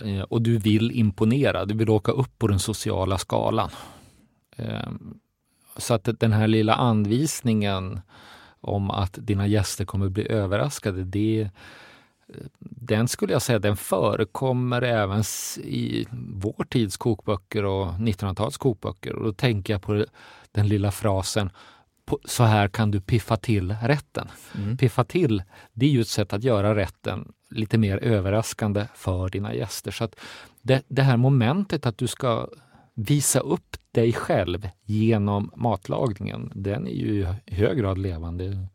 [0.00, 3.70] eh, och du vill imponera, du vill åka upp på den sociala skalan.
[4.56, 5.18] Ehm,
[5.76, 8.00] så att den här lilla anvisningen
[8.60, 11.50] om att dina gäster kommer bli överraskade, det,
[12.58, 15.22] den skulle jag säga den förekommer även
[15.56, 19.14] i vår tids kokböcker och 1900-talets kokböcker.
[19.14, 20.04] Och då tänker jag på
[20.52, 21.50] den lilla frasen
[22.24, 24.28] så här kan du piffa till rätten.
[24.54, 24.76] Mm.
[24.76, 29.54] Piffa till, det är ju ett sätt att göra rätten lite mer överraskande för dina
[29.54, 29.90] gäster.
[29.90, 30.20] Så att
[30.62, 32.48] det, det här momentet att du ska
[32.94, 38.66] visa upp dig själv genom matlagningen, den är ju i hög grad levande.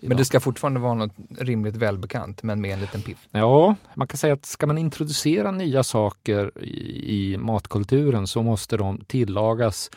[0.00, 3.28] Men det ska fortfarande vara något rimligt välbekant, men med en liten piff?
[3.30, 9.00] Ja, man kan säga att ska man introducera nya saker i, matkulturen så måste de
[9.06, 9.90] tillagas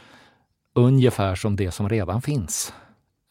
[0.76, 2.74] ungefär som det som redan finns.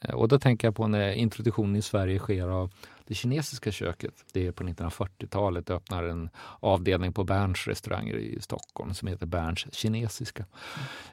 [0.04, 2.70] Eh, och då tänker jag på när introduktionen i Sverige sker av
[3.06, 4.14] det kinesiska köket.
[4.32, 9.26] Det är på 1940-talet, det öppnar en avdelning på Berns restauranger i Stockholm som heter
[9.26, 10.44] Berns kinesiska.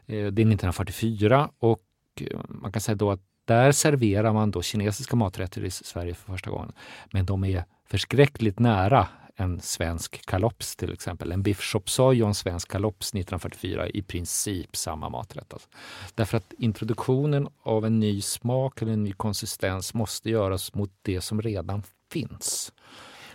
[0.05, 1.83] Eh, det är 1944 och
[2.21, 6.31] eh, man kan säga då att där serverar man då kinesiska maträtter i Sverige för
[6.31, 6.71] första gången.
[7.11, 11.31] Men de är förskräckligt nära en svensk kalops till exempel.
[11.31, 15.53] En biff chop soy och en svensk kalops 1944 i princip samma maträtt.
[15.53, 15.69] Alltså.
[16.15, 21.21] Därför att introduktionen av en ny smak eller en ny konsistens måste göras mot det
[21.21, 22.73] som redan finns.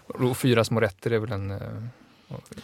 [0.06, 1.58] Och fyra små rätter är väl en eh,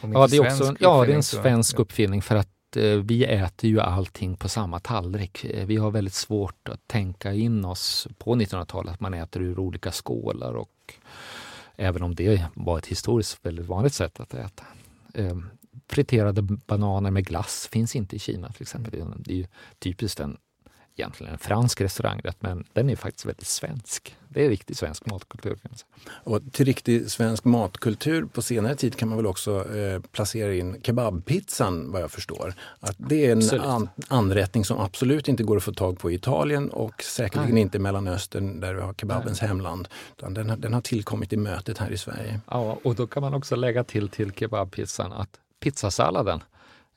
[0.02, 3.71] Ja, det är också ja, det är en svensk uppfinning för att Eh, vi äter
[3.71, 5.45] ju allting på samma tallrik.
[5.45, 9.59] Eh, vi har väldigt svårt att tänka in oss på 1900-talet att man äter ur
[9.59, 10.95] olika skålar och
[11.77, 14.65] även om det var ett historiskt väldigt vanligt sätt att äta.
[15.15, 15.51] Ehm,
[15.89, 19.05] friterade bananer med glass finns inte i Kina till exempel.
[19.19, 19.47] Det är ju
[19.79, 20.37] typiskt en
[20.96, 24.16] egentligen en fransk restaurangrätt, men den är faktiskt väldigt svensk.
[24.28, 25.59] Det är riktig svensk matkultur.
[26.09, 30.80] Och till riktig svensk matkultur på senare tid kan man väl också eh, placera in
[30.83, 32.54] kebabpizzan vad jag förstår.
[32.80, 36.14] Att det är en an anrättning som absolut inte går att få tag på i
[36.14, 37.62] Italien och säkerligen Nej.
[37.62, 39.48] inte i Mellanöstern där vi har kebabens Nej.
[39.48, 39.88] hemland.
[40.16, 42.40] Den har, den har tillkommit i mötet här i Sverige.
[42.50, 46.42] Ja, och då kan man också lägga till till kebabpizzan att pizzasalladen,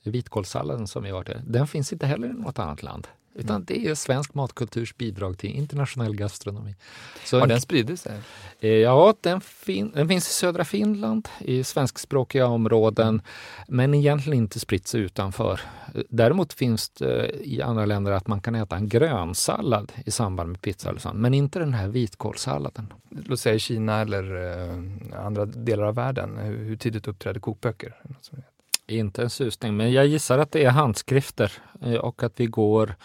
[0.03, 3.07] vitkålssalladen som vi har till, den finns inte heller i något annat land.
[3.38, 3.65] Utan mm.
[3.67, 6.76] det är svensk matkulturs bidrag till internationell gastronomi.
[7.26, 8.21] Så Har den spridit sig?
[8.60, 13.21] Eh, ja, den, fin den, finns i södra Finland, i svenskspråkiga områden,
[13.67, 15.62] men egentligen inte spritt sig utanför.
[16.10, 20.62] Däremot finns det i andra länder att man kan äta en grönsallad i samband med
[20.62, 22.93] pizza, eller sånt, men inte den här vitkålssalladen.
[23.10, 27.95] Låt säga Kina eller eh, andra delar av världen, hur, tidigt uppträder kokböcker?
[28.88, 32.95] Inte en susning, men jag gissar att det är handskrifter eh, och att vi går,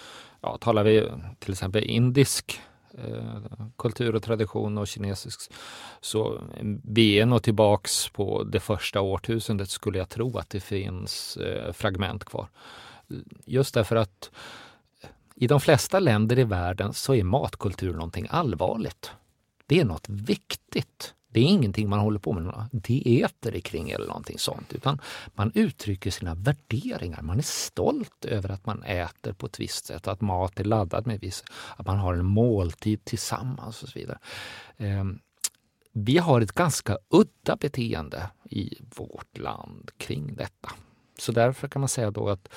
[0.40, 2.61] ja, talar vi till exempel indisk
[2.99, 3.42] eh,
[3.79, 5.53] kultur och tradition och kinesisk,
[6.01, 6.42] så
[6.85, 11.73] vi är nog tillbaks på det första årtusendet skulle jag tro att det finns eh,
[11.73, 12.49] fragment kvar.
[13.45, 14.31] Just därför att
[15.35, 19.12] i de flesta länder i världen så är matkultur någonting allvarligt.
[19.66, 21.14] Det är något viktigt.
[21.33, 25.01] Det är ingenting man håller på med några dieter kring eller någonting sånt, utan
[25.35, 27.23] man uttrycker sina värderingar.
[27.23, 31.07] Man är stolt över att man äter på ett visst sätt, att mat är laddad
[31.07, 31.45] med viss,
[31.77, 34.18] att man har en måltid tillsammans och så vidare.
[34.77, 35.18] Ehm,
[35.92, 40.73] vi har ett ganska udda beteende i vårt land kring detta.
[41.18, 42.49] Så därför kan man säga då att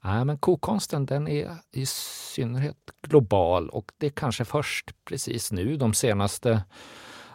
[0.00, 5.76] nej, men kokkonsten den är i synnerhet global och det är kanske först precis nu
[5.76, 6.62] de senaste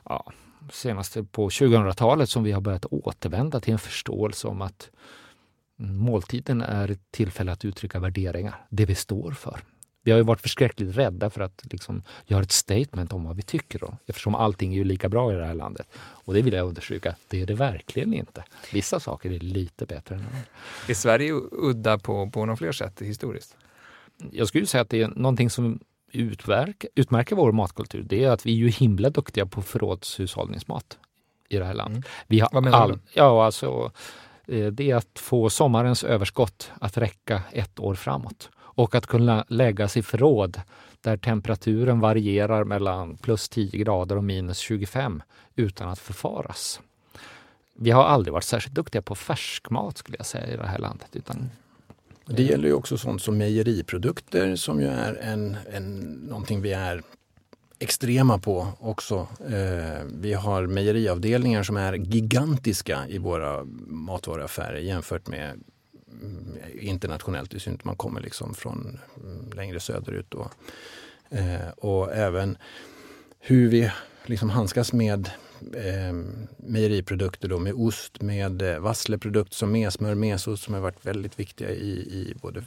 [0.05, 0.31] ja,
[0.71, 4.89] senaste på 2000-talet som vi har börjat återvända till en förståelse om att
[5.79, 9.59] måltiden är ett tillfälle att uttrycka värderingar, det vi står för.
[10.03, 13.41] Vi har ju varit förskräckligt rädda för att liksom göra ett statement om vad vi
[13.41, 15.87] tycker då, eftersom allting är ju lika bra i det här landet.
[15.97, 18.43] Och det vill jag understryka, det är det verkligen inte.
[18.73, 20.37] Vissa saker är lite bättre än andra.
[20.87, 23.57] Är Sverige udda på, på några fler sätt historiskt?
[24.31, 25.79] Jag skulle säga att det är någonting som
[26.11, 28.03] utmärker, utmärker vår matkultur.
[28.03, 30.97] Det är att vi är ju himla duktiga på förrådshushållningsmat
[31.49, 31.97] i det här landet.
[31.97, 32.09] Mm.
[32.27, 32.99] Vi har Vad menar all, du?
[33.13, 33.91] Ja, alltså
[34.47, 39.45] eh, det är att få sommarens överskott att räcka ett år framåt och att kunna
[39.47, 40.61] läggas i förråd
[41.01, 45.23] där temperaturen varierar mellan plus 10 grader och minus 25
[45.55, 46.81] utan att förfaras.
[47.73, 51.07] Vi har aldrig varit särskilt duktiga på färskmat skulle jag säga i det här landet.
[51.11, 51.49] Utan
[52.29, 57.01] det gäller ju också sånt som mejeriprodukter som ju är en, en, någonting vi är
[57.79, 59.27] extrema på också.
[59.49, 65.59] Eh, vi har mejeriavdelningar som är gigantiska i våra matvaruaffärer jämfört med
[66.21, 70.25] mm, internationellt, i synnerhet att man kommer liksom från mm, längre söderut.
[70.29, 70.49] Då.
[71.29, 72.57] Eh, och även
[73.39, 73.91] hur vi
[74.25, 75.29] liksom handskas med
[75.73, 76.13] eh,
[76.57, 81.69] mejeriprodukter då, med ost, med eh, vassleprodukter som mesmör, mesost som har varit väldigt viktiga
[81.69, 82.63] i, i både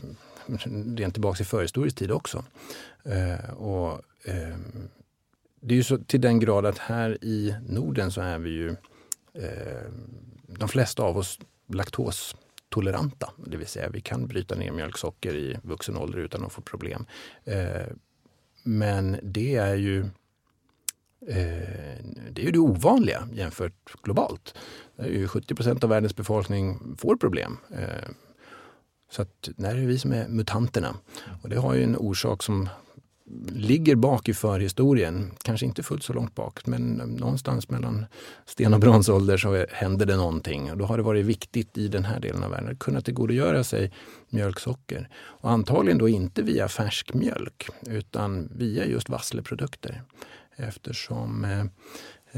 [0.96, 2.44] rent tillbaka i förhistorisk tid också.
[3.04, 4.56] Eh, och, eh,
[5.60, 8.68] det är ju så till den grad att här i Norden så är vi ju
[9.34, 9.90] eh,
[10.46, 13.32] de flesta av oss laktostoleranta.
[13.46, 17.06] Det vill säga vi kan bryta ner mjölksocker i vuxen ålder utan att få problem.
[17.44, 17.86] Eh,
[18.62, 20.08] men det är ju
[21.26, 24.54] Eh, det är ju det ovanliga jämfört globalt.
[24.96, 27.58] Där är ju 70% av världens befolkning får problem.
[27.70, 28.10] Eh,
[29.10, 30.94] så att när är det vi som är mutanterna.
[31.42, 32.68] Och det har ju en orsak som
[33.48, 35.30] ligger bak i förhistorien.
[35.42, 38.06] Kanske inte fullt så långt bak, men någonstans mellan
[38.46, 40.70] sten och bronsålder så händer det någonting.
[40.70, 43.64] Och då har det varit viktigt i den här delen av världen att kunna tillgodogöra
[43.64, 43.92] sig
[44.28, 45.08] mjölksocker.
[45.14, 50.02] Och antagligen då inte via färsk mjölk utan via just vassleprodukter.
[50.68, 51.60] Eftersom eh,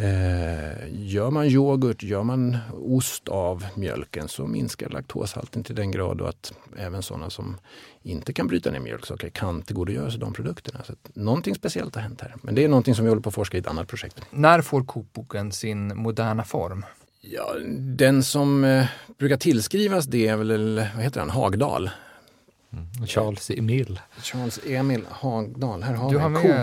[0.04, 6.22] eh, gör man yoghurt, gör man ost av mjölken så minskar laktoshalten till den grad
[6.22, 7.56] att även sådana som
[8.02, 10.84] inte kan bryta ner mjölksocker kan tillgodogöra sig de produkterna.
[10.84, 12.34] Så att någonting speciellt har hänt här.
[12.42, 14.20] Men det är någonting som vi håller på att forska i ett annat projekt.
[14.30, 16.84] När får kokboken sin moderna form?
[17.20, 18.86] Ja, den som eh,
[19.18, 21.90] brukar tillskrivas det är väl, vad heter han, Hagdal.
[23.06, 24.00] Charles Emil.
[24.22, 25.82] Charles Emil Hagdal.
[25.82, 26.16] Här har vi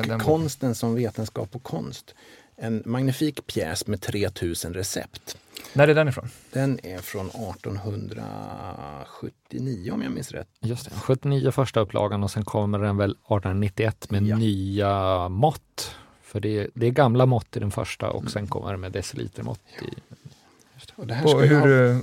[0.08, 2.16] den Kokkonsten som vetenskap och konst.
[2.56, 5.38] En magnifik pjäs med 3000 recept.
[5.74, 6.30] När är den ifrån?
[6.54, 10.48] Den är från 1879 om jag minns rätt.
[10.60, 14.38] Just det, 79 första upplagan och sen kommer den väl 1891 med Ja.
[14.38, 15.96] nya mått.
[16.22, 18.92] För det är, det är gamla mått i den första och sen kommer det med
[18.92, 19.86] decilitermått i
[20.96, 21.98] Och det, här Och ha, hur, eh,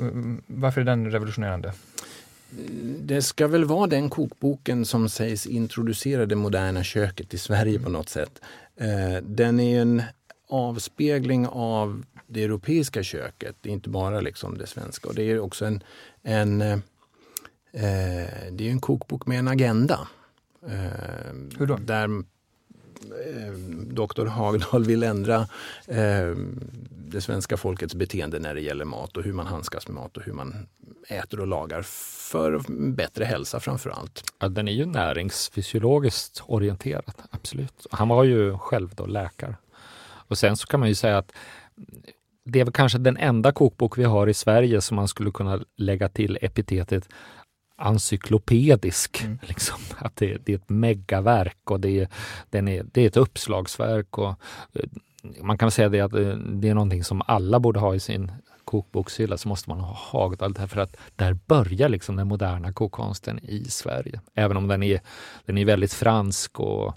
[0.47, 1.73] varför är den revolutionerande?
[3.07, 7.91] Det ska väl vara den kokboken som sägs introducera det moderna köket i Sverige på
[7.91, 8.41] något sätt.
[8.77, 10.03] Eh, Den är en
[10.49, 13.57] avspegling av det europeiska köket.
[13.61, 15.09] Det är inte bara liksom det svenska.
[15.09, 15.83] Och det är också en,
[16.23, 16.73] en, eh,
[17.73, 20.09] eh, det är en kokbok med en agenda.
[20.67, 21.77] Eh, Hur då?
[21.77, 22.05] Där
[23.27, 23.53] eh,
[23.91, 25.49] doktor Hagdahl vill ändra
[25.87, 26.35] eh,
[27.11, 30.23] det svenska folkets beteende när det gäller mat och hur man handskas med mat och
[30.23, 30.67] hur man
[31.09, 31.83] äter och lagar
[32.31, 34.25] för bättre hälsa framför allt.
[34.39, 37.87] Ja, den är ju näringsfysiologiskt orienterad, absolut.
[37.91, 39.57] Han var ju själv då läkare.
[40.29, 41.33] Och sen så kan man ju säga att
[42.45, 45.61] det är väl kanske den enda kokbok vi har i Sverige som man skulle kunna
[45.77, 47.09] lägga till epitetet
[47.77, 49.23] encyklopedisk.
[49.25, 49.39] Mm.
[49.43, 49.79] Liksom.
[49.99, 52.09] Att det, det är ett megaverk och det är,
[52.51, 54.19] den är, det är ett uppslagsverk.
[54.19, 54.35] Och,
[54.73, 54.89] eh,
[55.43, 58.33] man kan säga det att eh, det är någonting som alla borde ha i sin
[58.65, 63.65] kokbokshylla så måste man ha Hagdal därför att där börjar liksom den moderna kokkonsten i
[63.65, 64.21] Sverige.
[64.35, 65.01] Även om den är,
[65.45, 66.95] den är väldigt fransk och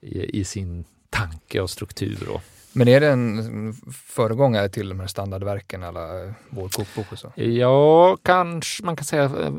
[0.00, 2.28] i, i sin tanke och struktur.
[2.34, 2.40] Och,
[2.72, 7.32] Men är det en föregångare till de här standardverken, alla eh, vår kokbok och så?
[7.36, 9.52] ja, kanske man kan säga eh,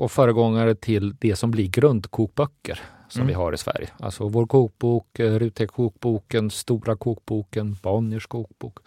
[0.00, 3.28] och föregångare till det som blir grundkokböcker som Mm.
[3.28, 3.88] vi har i Sverige.
[3.98, 8.78] Alltså vår kokbok, eh, Rutek-kokboken, Stora kokboken, Bonniers kokbok.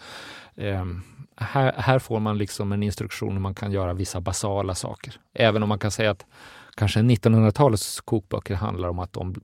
[0.55, 1.01] Ehm,
[1.35, 5.13] här, här får man liksom en instruktion hur man kan göra vissa basala saker.
[5.33, 6.25] Även om man kan säga att
[6.75, 9.35] kanske 1900-talets kokböcker handlar om att de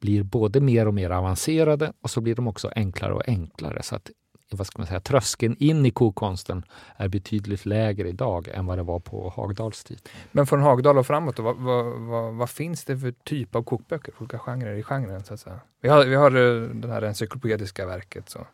[0.00, 3.82] blir både mer och mer avancerade och så blir de också enklare och enklare.
[3.82, 4.10] Så att
[4.56, 6.64] vad ska man säga, tröskeln in i kokkonsten
[6.96, 10.00] är betydligt lägre idag än vad det var på Hagdals tid.
[10.32, 13.62] Men från Hagdal och framåt, då, vad, vad, vad, vad, finns det för typ av
[13.62, 14.14] kokböcker?
[14.18, 15.24] Olika genrer i genren?
[15.24, 15.60] Så att säga?
[15.80, 18.28] Vi har, vi har eh, det här encyklopediska verket.
[18.28, 18.46] Så.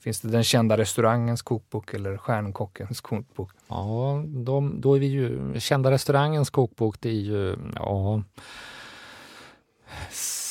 [0.00, 3.50] Finns det den kända restaurangens kokbok eller stjärnkockens kokbok?
[3.68, 8.22] Ja, de, då är vi ju, kända restaurangens kokbok, det är ju ja,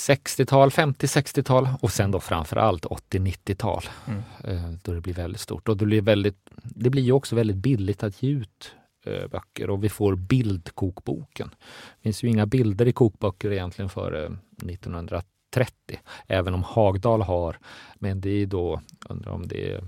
[0.08, 3.84] 60-tal, 50-60-tal och sen då framförallt 80-90-tal.
[4.08, 4.22] Mm.
[4.44, 5.70] Eh, då det blir väldigt stort.
[5.70, 8.72] Och det blir, väldigt, det blir ju också väldigt billigt att ge ut
[9.06, 11.50] eh, böcker och vi får bildkokboken.
[11.50, 16.00] Det finns ju inga bilder i kokböcker egentligen före 1930.
[16.28, 17.58] Även om Hagdal har,
[17.96, 19.84] men det är då, undrar om det är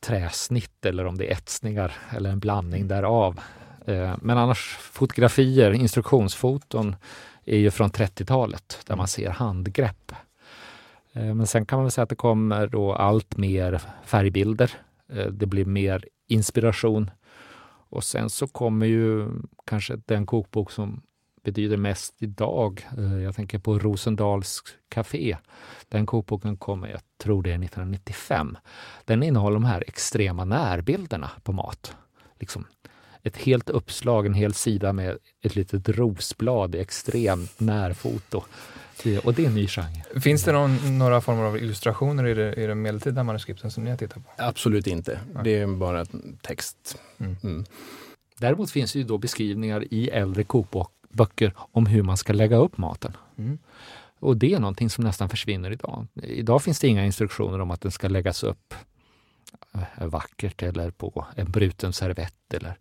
[0.00, 3.40] träsnitt eller om det är etsningar eller en blandning därav.
[3.86, 6.96] Eh, men annars fotografier, instruktionsfoton
[7.44, 10.12] är ju från 30-talet där man ser handgrepp.
[11.12, 14.70] Eh, men sen kan man väl säga att det kommer då allt mer färgbilder.
[15.12, 17.10] Eh, det blir mer inspiration.
[17.88, 19.28] Och sen så kommer ju
[19.66, 21.02] kanske den kokbok som
[21.44, 22.86] betyder mest idag.
[22.98, 25.36] Eh, jag tänker på Rosendals Café.
[25.88, 28.56] Den kokboken kommer, jag tror det är 1995.
[29.04, 31.96] Den innehåller de här extrema närbilderna på mat.
[32.40, 32.66] Liksom
[33.22, 38.42] ett helt uppslag, en hel sida med ett litet rosblad i extrem närfoto.
[39.24, 40.20] Och det är en ny genre.
[40.20, 43.90] Finns det någon, några former av illustrationer i det, i det medeltida manuskripten som ni
[43.90, 44.30] har tittat på?
[44.36, 45.20] Absolut inte.
[45.44, 46.06] Det är bara
[46.42, 46.98] text.
[47.18, 47.36] Mm.
[47.42, 47.64] Mm.
[48.38, 52.78] Däremot finns det ju då beskrivningar i äldre kokböcker om hur man ska lägga upp
[52.78, 53.16] maten.
[53.38, 53.58] Mm.
[54.18, 56.06] Och det är någonting som nästan försvinner idag.
[56.22, 58.74] Idag finns det inga instruktioner om att den ska läggas upp
[59.74, 62.78] eh, vackert eller på en bruten servett eller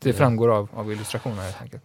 [0.00, 1.82] det framgår av, av illustrationerna helt enkelt?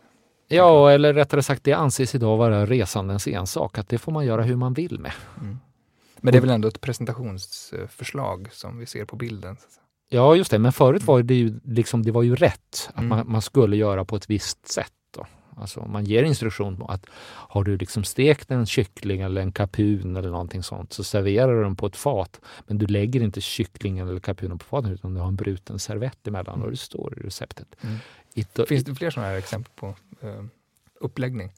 [0.47, 4.43] Ja, eller rättare sagt det anses idag vara resandens ensak, att det får man göra
[4.43, 5.12] hur man vill med.
[5.41, 5.59] Mm.
[6.18, 9.57] Men det är väl ändå ett presentationsförslag som vi ser på bilden?
[10.09, 10.59] Ja, just det.
[10.59, 13.09] Men förut var det ju, liksom, det var ju rätt att mm.
[13.09, 14.93] man, man, skulle göra på ett visst sätt.
[15.16, 15.26] Då.
[15.58, 20.16] Alltså man ger instruktion på att har du liksom stekt en kyckling eller en kapun
[20.16, 22.41] eller någonting sånt så serverar du den på ett fat.
[22.68, 26.28] Men du lägger inte kycklingen eller kapunen på fatet utan du har en bruten servett
[26.28, 26.66] emellan mm.
[26.66, 27.76] och det står i receptet.
[27.82, 27.97] Mm.
[28.34, 29.88] It, Finns det fler sådana här exempel på
[30.24, 30.43] uh,
[30.99, 31.52] uppläggning?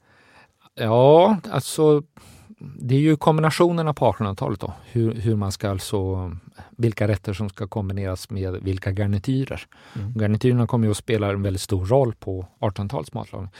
[0.74, 2.02] Ja, alltså
[2.78, 4.72] det är ju kombinationerna på 1800-talet då.
[4.84, 6.30] Hur, hur, man ska alltså,
[6.70, 9.66] vilka rätter som ska kombineras med vilka garnityrer.
[9.96, 10.12] Mm.
[10.12, 13.50] Garnityrerna kommer ju att spela en väldigt stor roll på 1800-talets matlagning.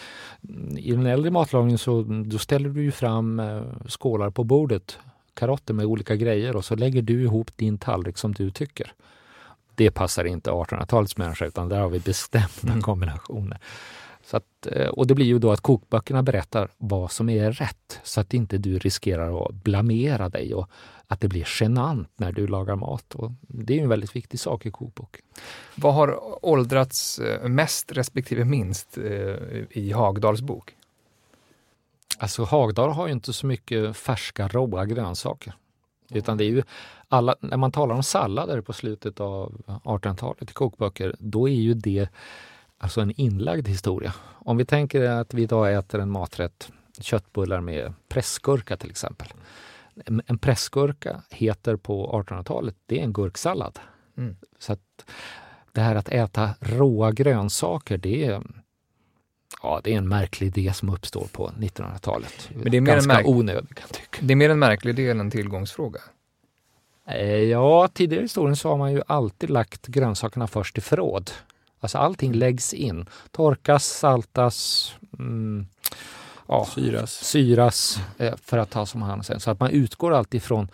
[0.79, 4.99] I den äldre matlagningen så då ställer du ju fram eh, skålar på bordet,
[5.35, 8.93] karotter med olika grejer och så lägger du ihop din tallrik som du tycker.
[9.75, 12.83] Det passar inte 1800-talets människa utan där har vi bestämda mm.
[14.27, 18.01] Så att, eh, och det blir ju då att kokböckerna berättar vad som är rätt
[18.03, 20.71] så att inte du riskerar att blamera dig och
[21.07, 23.15] att det blir genant när du lagar mat.
[23.15, 25.25] Och det är en väldigt viktig sak i kokboken.
[25.75, 29.05] Vad har åldrats eh, mest respektive minst eh,
[29.71, 30.77] i Hagdals bok?
[32.19, 35.55] Alltså Hagdal har ju inte så mycket färska råa grönsaker.
[36.11, 36.63] Utan det är ju
[37.09, 41.75] alla, när man talar om sallader på slutet av 1800-talet i kokböcker, då är ju
[41.75, 42.09] det
[42.85, 44.15] alltså en inlagd historia.
[44.33, 46.69] Om vi tänker att vi idag äter en maträtt,
[47.01, 49.29] köttbullar med pressgurka till exempel.
[50.27, 53.79] En, pressgurka heter på 1800-talet, det är en gurksallad.
[54.17, 54.37] Mm.
[54.59, 55.05] Så att
[55.73, 58.43] det här att äta råa grönsaker, det är,
[59.63, 62.51] ja, det är en märklig idé som uppstår på 1900-talet.
[62.55, 64.19] Men det är mer Ganska onödig kan tycka.
[64.21, 66.01] Det är mer en märklig idé än en tillgångsfråga.
[67.09, 71.31] Eh, ja, tidigare i historien så har man ju alltid lagt grönsakerna först i förråd.
[71.85, 73.07] Alltså allting läggs in.
[73.31, 75.67] Torkas, saltas, mm,
[76.49, 79.41] ja, syras, syras eh, för att tas om hand sen.
[79.41, 80.69] Så att man utgår alltid från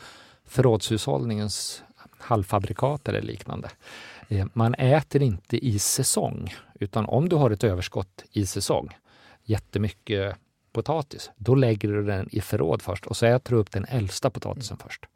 [0.44, 1.82] förrådshushållningens
[2.18, 3.70] halvfabrikat eller liknande.
[4.28, 8.88] Eh, man äter inte i säsong, utan om du har ett överskott i säsong,
[9.44, 10.36] jättemycket
[10.72, 14.30] potatis, då lägger du den i förråd först och så äter du upp den äldsta
[14.30, 14.86] potatisen mm.
[14.86, 15.06] först.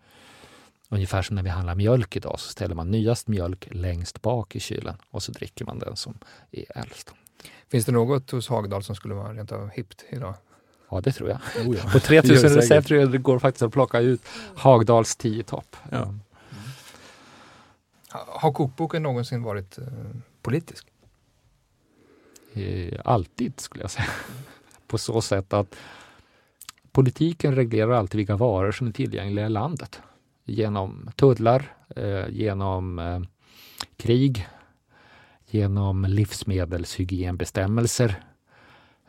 [0.88, 4.60] Ungefär som när vi handlar mjölk idag så ställer man nyast mjölk längst bak i
[4.60, 6.18] kylen och så dricker man den som
[6.50, 7.14] är äldst.
[7.68, 10.34] Finns det något hos Hagdal som skulle vara rent av hippt idag?
[10.90, 11.66] Ja, det tror jag.
[11.66, 11.90] Oh ja.
[11.92, 14.22] På 3000 recept tror jag det går faktiskt att plocka ut
[14.56, 15.76] Hagdals 10 topp.
[15.90, 16.02] Ja.
[16.02, 16.20] Mm.
[18.08, 19.84] Har kokboken någonsin varit eh,
[20.42, 20.86] politisk?
[22.52, 24.08] Eh, alltid, skulle jag säga.
[24.86, 25.76] På så sätt att
[26.92, 30.00] politiken reglerar alltid vilka varor som är tillgängliga i landet
[30.44, 33.20] genom tullar, eh, genom eh,
[33.96, 34.48] krig,
[35.46, 38.24] genom livsmedelshygienbestämmelser.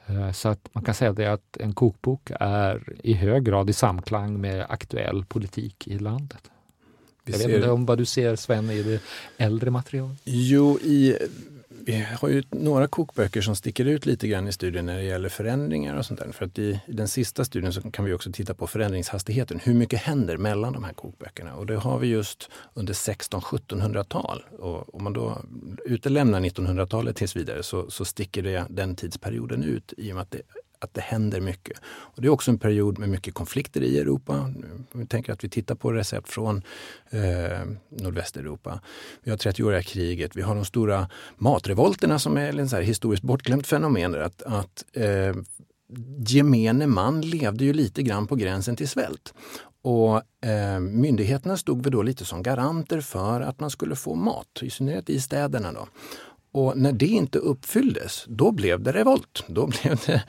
[0.05, 3.73] Eh, så att man kan säga det att en kokbok är i hög grad i
[3.73, 6.51] samklang med aktuell politik i landet.
[7.25, 7.47] Vi jag ser...
[7.47, 9.01] vet inte om vad du ser Sven i det
[9.37, 10.17] äldre materialet?
[10.23, 11.17] Jo, i
[11.85, 15.29] vi har ju några kokböcker som sticker ut lite grann i studien när det gäller
[15.29, 16.31] förändringar och sånt där.
[16.31, 19.59] För att i, i den sista studien så kan vi också titta på förändringshastigheten.
[19.63, 21.55] Hur mycket händer mellan de här kokböckerna?
[21.55, 24.43] Och det har vi just under 16-1700-tal.
[24.59, 25.41] Och om man då
[25.85, 30.31] utelämnar 1900-talet tills vidare så, så sticker det, den tidsperioden ut i och med att
[30.31, 30.41] det
[30.79, 31.79] att det händer mycket.
[31.85, 34.53] Och det är också en period med mycket konflikter i Europa.
[34.91, 36.61] Vi tänker att vi tittar på recept från
[37.09, 37.59] eh,
[37.89, 38.81] nordvästeuropa.
[39.23, 44.15] Vi har 30-åriga kriget, vi har de stora matrevolterna som är ett historiskt bortglömt fenomen.
[44.15, 45.35] Att, att eh,
[46.27, 49.33] gemene man levde ju lite grann på gränsen till svält.
[49.81, 54.59] Och eh, Myndigheterna stod väl då lite som garanter för att man skulle få mat,
[54.61, 55.73] i synnerhet i städerna.
[55.73, 55.87] Då.
[56.55, 59.43] Och när det inte uppfylldes, då blev det revolt.
[59.47, 60.23] Då blev det,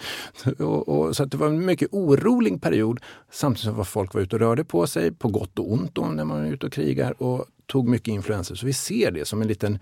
[0.64, 3.00] och, och, så det var en mycket orolig period
[3.30, 6.24] samtidigt som folk var ute och rörde på sig, på gott och ont då, när
[6.24, 8.54] man är ute och krigar och tog mycket influenser.
[8.54, 9.78] Så vi ser det som en liten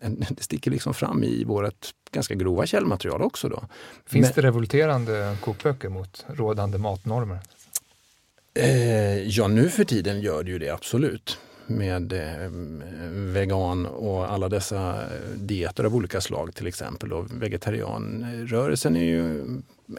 [0.00, 3.48] en, det sticker liksom fram i vårt ganska grova källmaterial också.
[3.48, 3.62] Då.
[4.06, 7.38] Finns Men, det revolterande kokböcker mot rådande matnormer?
[8.54, 12.50] Eh, ja, nu för tiden gör det ju det absolut med eh,
[13.12, 14.96] vegan och alla dessa
[15.36, 17.12] dieter av olika slag till exempel.
[17.12, 19.44] Och vegetarianrörelsen är ju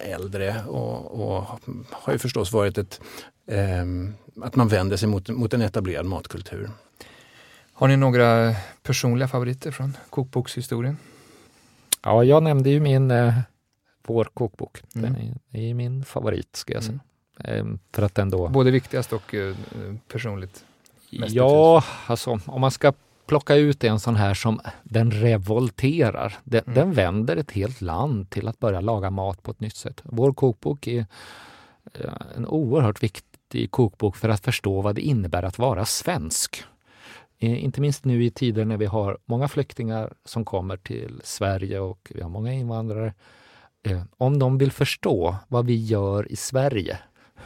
[0.01, 1.45] äldre och, och
[1.91, 3.01] har ju förstås varit ett,
[3.47, 3.85] eh,
[4.43, 6.69] att man vänder sig mot, mot en etablerad matkultur.
[7.73, 10.97] Har ni några personliga favoriter från kokbokshistorien?
[12.03, 13.33] Ja, jag nämnde ju min eh,
[14.07, 14.83] vår kokbok.
[14.95, 15.13] Mm.
[15.13, 16.99] Den är, är, min favorit, ska jag säga.
[17.39, 17.73] Mm.
[17.73, 18.47] Eh, för att den då...
[18.47, 19.55] Både viktigast och eh,
[20.07, 20.65] personligt?
[21.09, 22.93] Ja, alltså om man ska
[23.27, 26.37] plocka ut en sån här som den revolterar.
[26.43, 26.75] Den, mm.
[26.75, 30.01] den, vänder ett helt land till att börja laga mat på ett nytt sätt.
[30.03, 31.05] Vår kokbok är
[31.93, 36.63] eh, en oerhört viktig kokbok för att förstå vad det innebär att vara svensk.
[37.39, 41.79] Eh, inte minst nu i tider när vi har många flyktingar som kommer till Sverige
[41.79, 43.13] och vi har många invandrare.
[43.83, 46.99] Eh, om de vill förstå vad vi gör i Sverige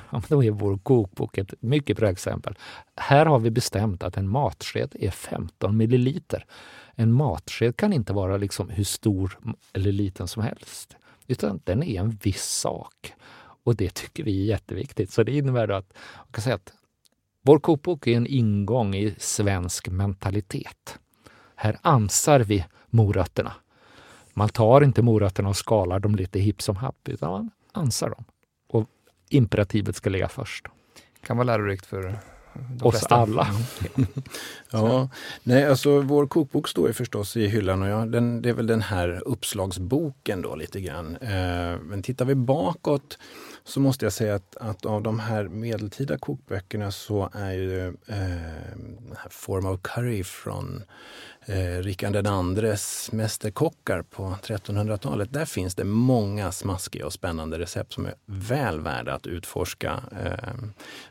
[0.10, 2.56] ja, då är vår kokbok ett mycket bra exempel.
[2.96, 6.46] Här har vi bestämt att en matsked är 15 milliliter.
[6.96, 9.40] En matsked kan inte vara liksom hur stor
[9.74, 10.96] eller liten som helst,
[11.28, 13.14] utan den är en viss sak.
[13.64, 15.12] Och det tycker vi är jätteviktigt.
[15.12, 15.94] Så det innebär att,
[16.26, 16.74] jag kan säga att
[17.42, 21.00] vår kokbok är en ingång i svensk mentalitet.
[21.56, 23.54] Här ansar vi morötterna.
[24.34, 28.24] Man tar inte morötterna och skalar dem lite hipp som happ, utan man ansar dem
[29.34, 30.68] imperativet ska ligga först.
[31.22, 32.20] kan vara lärorikt för
[32.54, 33.16] de oss flesta.
[33.16, 33.48] alla.
[34.74, 35.10] Ja,
[35.44, 38.68] nej, alltså vår kokbok står ju förstås i hyllan och ja, den, det är väl
[38.68, 41.16] den här uppslagsboken då lite grann.
[41.16, 43.18] Eh, men tittar vi bakåt
[43.64, 49.30] så måste jag säga att, att av de här medeltida kokböckerna så är ju eh,
[49.30, 50.84] Form of Curry från
[51.46, 55.34] eh, Rikard andres mästerkockar på 1300-talet.
[55.34, 60.04] Där finns det många smaskiga och spännande recept som är väl värda att utforska.
[60.26, 60.54] Eh,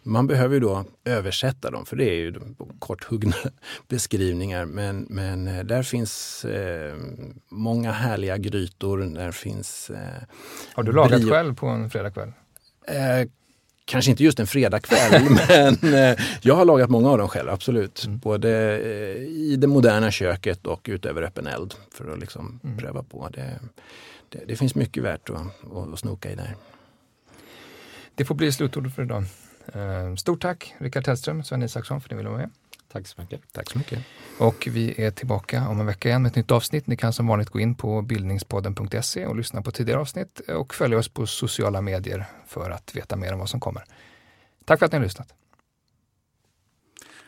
[0.03, 0.85] man behöver ju då
[1.31, 2.35] översätta dem, för det är ju
[2.79, 3.37] korthuggna
[3.89, 4.65] beskrivningar.
[4.65, 6.97] Men, men eh, där finns eh,
[7.49, 8.99] många härliga grytor.
[8.99, 9.91] Där finns...
[9.91, 10.23] Eh,
[10.75, 12.33] Har du lagat själv på en fredagkväll?
[12.89, 13.29] Eh,
[13.85, 18.05] Kanske inte just en fredagkväll, men eh, jag har lagat många av dem själv, absolut.
[18.07, 18.19] Mm.
[18.19, 22.79] Både eh, i det moderna köket och ut över öppen eld för att liksom mm.
[22.79, 23.29] pröva på.
[23.33, 23.61] Det,
[24.29, 25.37] det, det, finns mycket värt att,
[25.93, 26.57] att snoka i där.
[28.15, 29.25] Det får bli slutordet för idag.
[29.75, 32.51] Eh, stort tack Rickard Tellström, Sven Isaksson för att ni ville vara med.
[32.93, 33.41] Tack så mycket.
[33.53, 34.05] Tack så mycket.
[34.39, 36.87] Och vi är tillbaka om en vecka igen med ett nytt avsnitt.
[36.87, 40.99] Ni kan som vanligt gå in på bildningspodden.se och lyssna på tidigare avsnitt och följa
[40.99, 43.85] oss på sociala medier för att veta mer om vad som kommer.
[44.65, 45.35] Tack för att ni har lyssnat.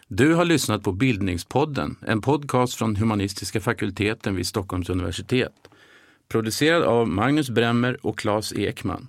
[0.08, 5.52] Du har lyssnat på Bildningspodden, en podcast från humanistiska fakulteten vid Stockholms universitet.
[6.28, 9.08] Producerad av Magnus Bremmer och Claes Ekman.